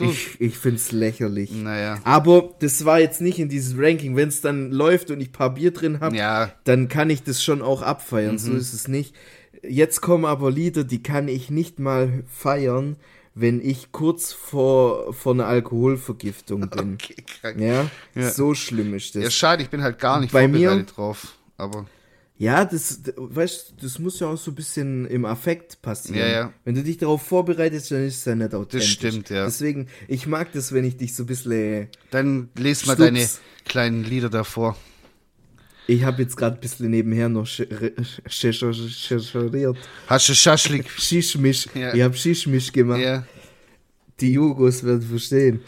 [0.00, 1.50] ich, ich finde es lächerlich.
[1.52, 1.98] Naja.
[2.04, 4.16] Aber das war jetzt nicht in dieses Ranking.
[4.16, 6.52] Wenn es dann läuft und ich ein paar Bier drin habe, ja.
[6.64, 8.34] dann kann ich das schon auch abfeiern.
[8.34, 8.38] Mhm.
[8.38, 9.14] So ist es nicht.
[9.62, 12.96] Jetzt kommen aber Lieder, die kann ich nicht mal feiern,
[13.40, 16.94] wenn ich kurz vor, vor einer Alkoholvergiftung bin.
[16.94, 17.60] Okay, krank.
[17.60, 17.90] Ja?
[18.14, 18.30] ja?
[18.30, 19.22] so schlimm ist das.
[19.22, 21.34] Ja, schade, ich bin halt gar nicht Bei vorbereitet mir, drauf.
[21.56, 21.86] Aber
[22.38, 26.20] ja, das, weißt das muss ja auch so ein bisschen im Affekt passieren.
[26.20, 26.52] Ja, ja.
[26.64, 28.96] Wenn du dich darauf vorbereitest, dann ist es ja nicht authentisch.
[28.96, 29.44] Das stimmt, ja.
[29.44, 31.88] Deswegen, ich mag das, wenn ich dich so ein bisschen.
[32.12, 33.28] Dann lest mal deine
[33.64, 34.76] kleinen Lieder davor.
[35.90, 38.62] Ich habe jetzt gerade ein bisschen nebenher noch recherchiert.
[40.06, 40.90] Hast du Schaschlik?
[40.98, 41.66] Schischmisch.
[41.74, 41.94] Ja.
[41.94, 43.00] Ich habe Schischmisch gemacht.
[43.00, 43.24] Ja.
[44.20, 45.60] Die Jugos werden verstehen.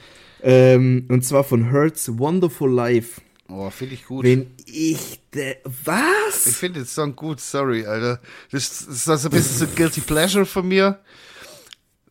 [0.42, 3.22] Ähm, und zwar von Hertz Wonderful Life.
[3.48, 4.22] Oh, finde ich gut.
[4.26, 6.46] Wenn ich de Was?
[6.46, 8.20] Ich finde den Song gut, sorry, Alter.
[8.50, 11.00] Das, das ist also ein bisschen so Guilty Pleasure von mir.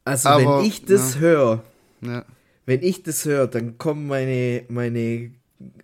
[0.03, 1.19] Also, Aber, wenn ich das ja.
[1.19, 1.63] höre,
[2.01, 2.25] ja.
[2.65, 5.31] wenn ich das höre, dann kommen meine, meine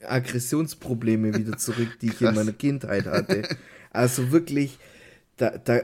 [0.07, 3.47] Aggressionsprobleme wieder zurück, die ich in meiner Kindheit hatte.
[3.91, 4.77] Also wirklich,
[5.37, 5.81] da, da,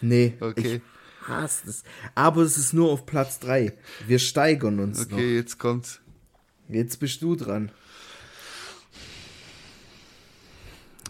[0.00, 0.76] nee, okay.
[0.76, 1.82] ich hasse es.
[2.14, 3.72] Aber es ist nur auf Platz 3.
[4.06, 5.20] Wir steigern uns Okay, noch.
[5.20, 6.00] jetzt kommt's.
[6.68, 7.70] Jetzt bist du dran.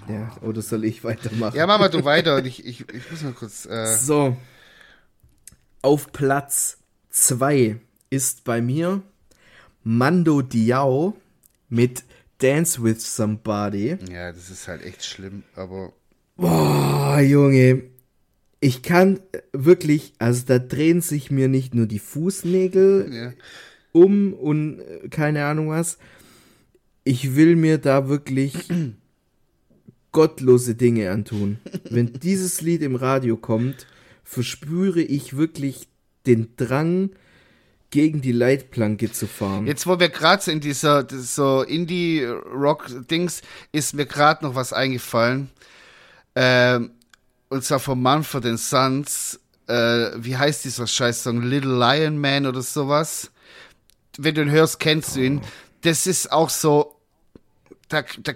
[0.08, 1.56] Ja, oder soll ich weitermachen?
[1.56, 2.44] Ja, mach mal du weiter.
[2.44, 3.66] ich, ich, ich muss mal kurz.
[3.66, 4.36] Äh so.
[5.82, 6.78] Auf Platz
[7.10, 7.80] 2
[8.10, 9.02] ist bei mir
[9.82, 11.16] Mando Diao
[11.68, 12.04] mit
[12.38, 13.96] Dance with Somebody.
[14.10, 15.92] Ja, das ist halt echt schlimm, aber.
[16.36, 17.84] Boah, Junge.
[18.60, 19.20] Ich kann
[19.52, 23.32] wirklich, also da drehen sich mir nicht nur die Fußnägel ja.
[23.92, 25.98] um und äh, keine Ahnung was.
[27.04, 28.54] Ich will mir da wirklich
[30.12, 31.58] gottlose Dinge antun.
[31.88, 33.86] Wenn dieses Lied im Radio kommt,
[34.24, 35.88] verspüre ich wirklich
[36.26, 37.10] den Drang,
[37.96, 39.66] gegen die Leitplanke zu fahren.
[39.66, 43.40] Jetzt, wo wir gerade in dieser so Indie-Rock-Dings,
[43.72, 45.48] ist mir gerade noch was eingefallen.
[46.34, 46.90] Ähm,
[47.48, 49.40] und zwar von Manfred Sons.
[49.66, 51.40] Äh, wie heißt dieser Scheiß-Song?
[51.40, 53.30] Little Lion Man oder sowas.
[54.18, 55.40] Wenn du ihn hörst, kennst du ihn.
[55.80, 57.00] Das ist auch so.
[57.88, 58.34] Da, da,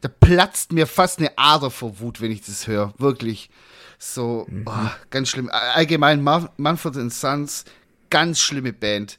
[0.00, 2.94] da platzt mir fast eine Ader vor Wut, wenn ich das höre.
[2.96, 3.50] Wirklich.
[3.98, 4.64] So, mhm.
[4.66, 5.50] oh, ganz schlimm.
[5.50, 7.66] Allgemein, Manfred Sons
[8.10, 9.18] ganz schlimme Band.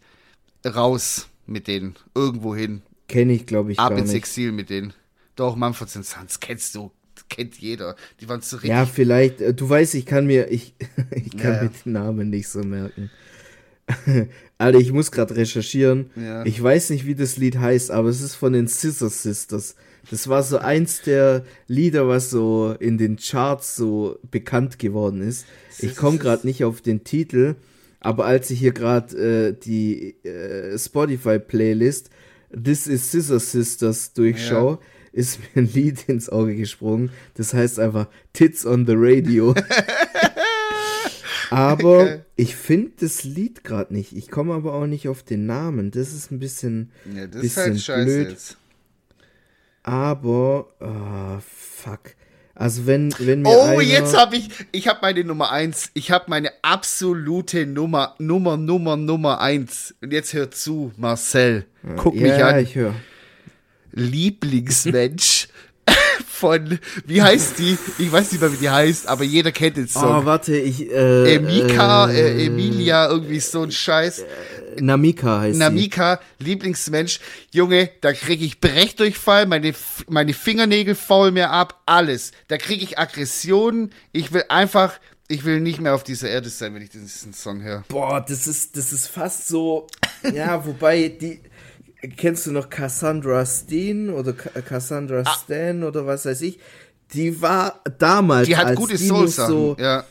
[0.66, 1.96] Raus mit denen.
[2.14, 2.82] Irgendwo hin.
[3.08, 4.94] Kenne ich, glaube ich, Ab ins Exil mit denen.
[5.36, 6.92] Doch, Mumford Sons kennst du.
[7.30, 7.96] Kennt jeder.
[8.20, 8.70] Die waren so richtig.
[8.70, 9.42] Ja, vielleicht.
[9.42, 10.52] Äh, du weißt, ich kann mir.
[10.52, 10.74] Ich,
[11.12, 11.64] ich kann ja.
[11.64, 13.10] mir den Namen nicht so merken.
[14.58, 16.12] Alter, ich muss gerade recherchieren.
[16.16, 16.46] Ja.
[16.46, 19.76] Ich weiß nicht, wie das Lied heißt, aber es ist von den Scissor Sisters.
[20.10, 25.46] Das war so eins der Lieder, was so in den Charts so bekannt geworden ist.
[25.80, 27.56] Ich komme gerade nicht auf den Titel.
[28.02, 32.10] Aber als ich hier gerade äh, die äh, Spotify-Playlist
[32.52, 34.80] This is Scissor Sisters durchschaue, ja.
[35.14, 37.12] ist mir ein Lied ins Auge gesprungen.
[37.36, 39.56] Das heißt einfach Tits on the Radio.
[41.52, 44.16] Aber ich finde das Lied gerade nicht.
[44.16, 45.92] Ich komme aber auch nicht auf den Namen.
[45.92, 48.30] Das ist ein bisschen, ja, das bisschen ist halt blöd.
[48.30, 48.58] Jetzt.
[49.84, 52.16] Aber, oh, fuck.
[52.62, 55.90] Also wenn, wenn mir Oh, jetzt habe ich, ich habe meine Nummer eins.
[55.96, 59.96] Ich habe meine absolute Nummer, Nummer, Nummer, Nummer eins.
[60.00, 61.66] Und jetzt hör zu, Marcel.
[61.98, 62.56] Guck ja, mich an.
[62.56, 62.94] Ja, ich höre.
[63.94, 65.48] Lieblingsmensch
[66.28, 67.80] von, wie heißt die?
[67.98, 70.22] Ich weiß nicht mehr, wie die heißt, aber jeder kennt den Song.
[70.22, 74.24] Oh, warte, ich, äh, Emika, äh, äh, Emilia, irgendwie so ein Scheiß.
[74.80, 76.46] Namika heißt Namika, sie.
[76.46, 77.20] Lieblingsmensch.
[77.52, 79.74] Junge, da kriege ich Brechdurchfall, meine,
[80.08, 82.32] meine Fingernägel faulen mir ab, alles.
[82.48, 83.92] Da kriege ich Aggressionen.
[84.12, 87.62] Ich will einfach, ich will nicht mehr auf dieser Erde sein, wenn ich diesen Song
[87.62, 87.84] höre.
[87.88, 89.88] Boah, das ist, das ist fast so,
[90.34, 91.42] ja, wobei die,
[92.18, 95.38] kennst du noch Cassandra Steen oder Cassandra ah.
[95.44, 96.60] Stan oder was weiß ich?
[97.14, 98.48] Die war damals.
[98.48, 100.06] Die hat gute Soul so, ja.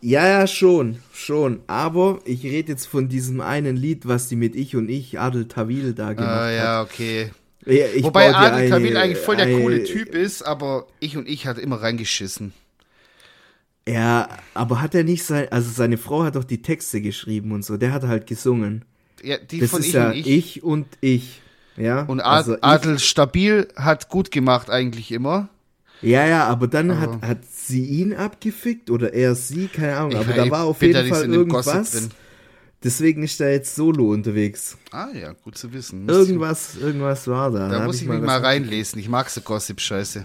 [0.00, 1.60] Ja, ja, schon, schon.
[1.66, 5.48] Aber ich rede jetzt von diesem einen Lied, was die mit Ich und Ich, Adel
[5.48, 6.86] Tawil, da gemacht ah, ja, hat.
[6.90, 7.30] okay.
[7.66, 11.46] Ja, Wobei Adel Tawil eigentlich voll der eine, coole Typ ist, aber Ich und Ich
[11.46, 12.52] hat immer reingeschissen.
[13.88, 17.64] Ja, aber hat er nicht sein, also seine Frau hat doch die Texte geschrieben und
[17.64, 18.84] so, der hat halt gesungen.
[19.22, 20.26] Ja, die das von ist ich ja und ich.
[20.26, 21.40] ich und ich.
[21.76, 25.48] Ja, und Ad also Adel ich, Stabil hat gut gemacht eigentlich immer.
[26.00, 30.16] Ja, ja, aber dann aber hat, hat sie ihn abgefickt oder er sie, keine Ahnung.
[30.16, 32.08] aber da war auf jeden Fall irgendwas.
[32.82, 34.76] Deswegen ist er jetzt solo unterwegs.
[34.92, 36.08] Ah ja, gut zu wissen.
[36.08, 37.68] Irgendwas, irgendwas war da.
[37.68, 39.00] Da, da muss ich, ich mich mal reinlesen.
[39.00, 40.24] Ich mag so Gossip-Scheiße.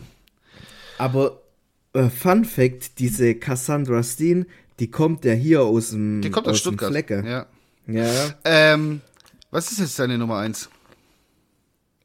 [1.00, 1.42] Aber
[1.94, 4.46] äh, Fun Fact: Diese Cassandra Steen,
[4.80, 6.92] die kommt ja hier aus dem, die kommt aus, aus Stuttgart.
[6.92, 7.24] Flecke.
[7.26, 7.48] Ja.
[7.88, 8.36] Ja.
[8.44, 9.02] Ähm,
[9.50, 10.70] was ist jetzt deine Nummer 1?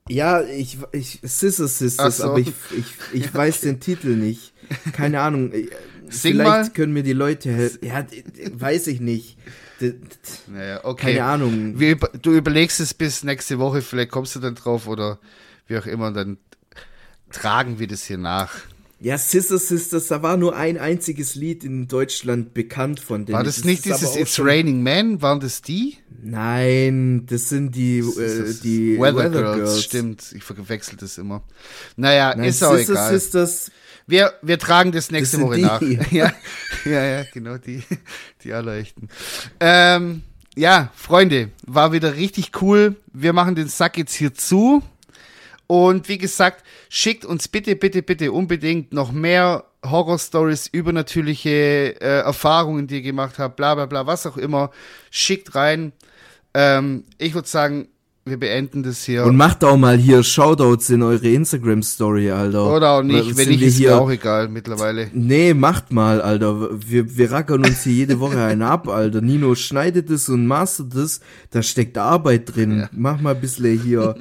[0.09, 2.25] Ja, ich, ich, Sister Sisters, so.
[2.25, 4.53] aber ich, ich, ich weiß den Titel nicht.
[4.93, 5.53] Keine Ahnung.
[5.53, 5.69] Äh,
[6.11, 6.71] Sing Vielleicht mal.
[6.71, 7.79] können mir die Leute helfen.
[7.85, 8.07] Ja,
[8.53, 9.37] weiß ich nicht.
[10.47, 11.15] Naja, okay.
[11.15, 11.79] Keine Ahnung.
[11.79, 15.19] du überlegst es bis nächste Woche, vielleicht kommst du dann drauf oder
[15.67, 16.39] wie auch immer, dann
[17.31, 18.55] tragen wir das hier nach.
[19.01, 23.37] Ja, Sister Sisters, da war nur ein einziges Lied in Deutschland bekannt von denen.
[23.37, 25.23] War das, das nicht dieses It's Raining Men?
[25.23, 25.99] Waren das die?
[26.21, 29.57] Nein, das sind die, das äh, die Weather, Weather Girls.
[29.57, 29.85] Girls.
[29.85, 31.45] Stimmt, ich verwechsel das immer.
[31.97, 33.13] Naja, Nein, ist auch Sister egal.
[33.13, 33.71] Sisters,
[34.09, 35.81] wir, wir tragen das nächste das Woche nach.
[36.11, 36.33] ja,
[36.85, 37.85] ja, ja, genau, die,
[38.43, 39.09] die allerlechten.
[39.61, 40.23] Ähm,
[40.57, 42.97] ja, Freunde, war wieder richtig cool.
[43.13, 44.83] Wir machen den Sack jetzt hier zu.
[45.69, 52.87] Und wie gesagt, schickt uns bitte, bitte, bitte unbedingt noch mehr Horror-Stories, übernatürliche äh, Erfahrungen,
[52.87, 54.71] die ihr gemacht habt, bla bla bla, was auch immer.
[55.11, 55.93] Schickt rein.
[56.55, 57.89] Ähm, ich würde sagen,
[58.29, 59.25] wir beenden das hier.
[59.25, 62.75] Und macht auch mal hier Shoutouts in eure Instagram-Story, Alter.
[62.75, 63.91] Oder auch nicht, wenn nicht, ist hier...
[63.91, 65.11] mir auch egal mittlerweile.
[65.13, 66.69] Nee, macht mal, Alter.
[66.81, 69.21] Wir, wir rackern uns hier jede Woche einen ab, Alter.
[69.21, 71.21] Nino schneidet es und mastert es.
[71.51, 72.81] Da steckt Arbeit drin.
[72.81, 72.91] Ja.
[72.93, 74.15] Mach mal ein bisschen hier.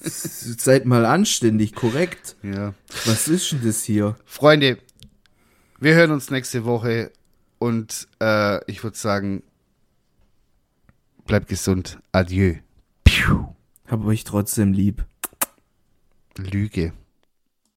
[0.00, 2.36] Seid mal anständig, korrekt.
[2.42, 2.74] Ja.
[3.06, 4.16] Was ist denn das hier?
[4.24, 4.78] Freunde,
[5.80, 7.10] wir hören uns nächste Woche
[7.58, 9.42] und äh, ich würde sagen,
[11.26, 11.98] bleibt gesund.
[12.12, 12.54] Adieu.
[13.86, 15.04] Hab euch trotzdem lieb.
[16.36, 16.92] Lüge.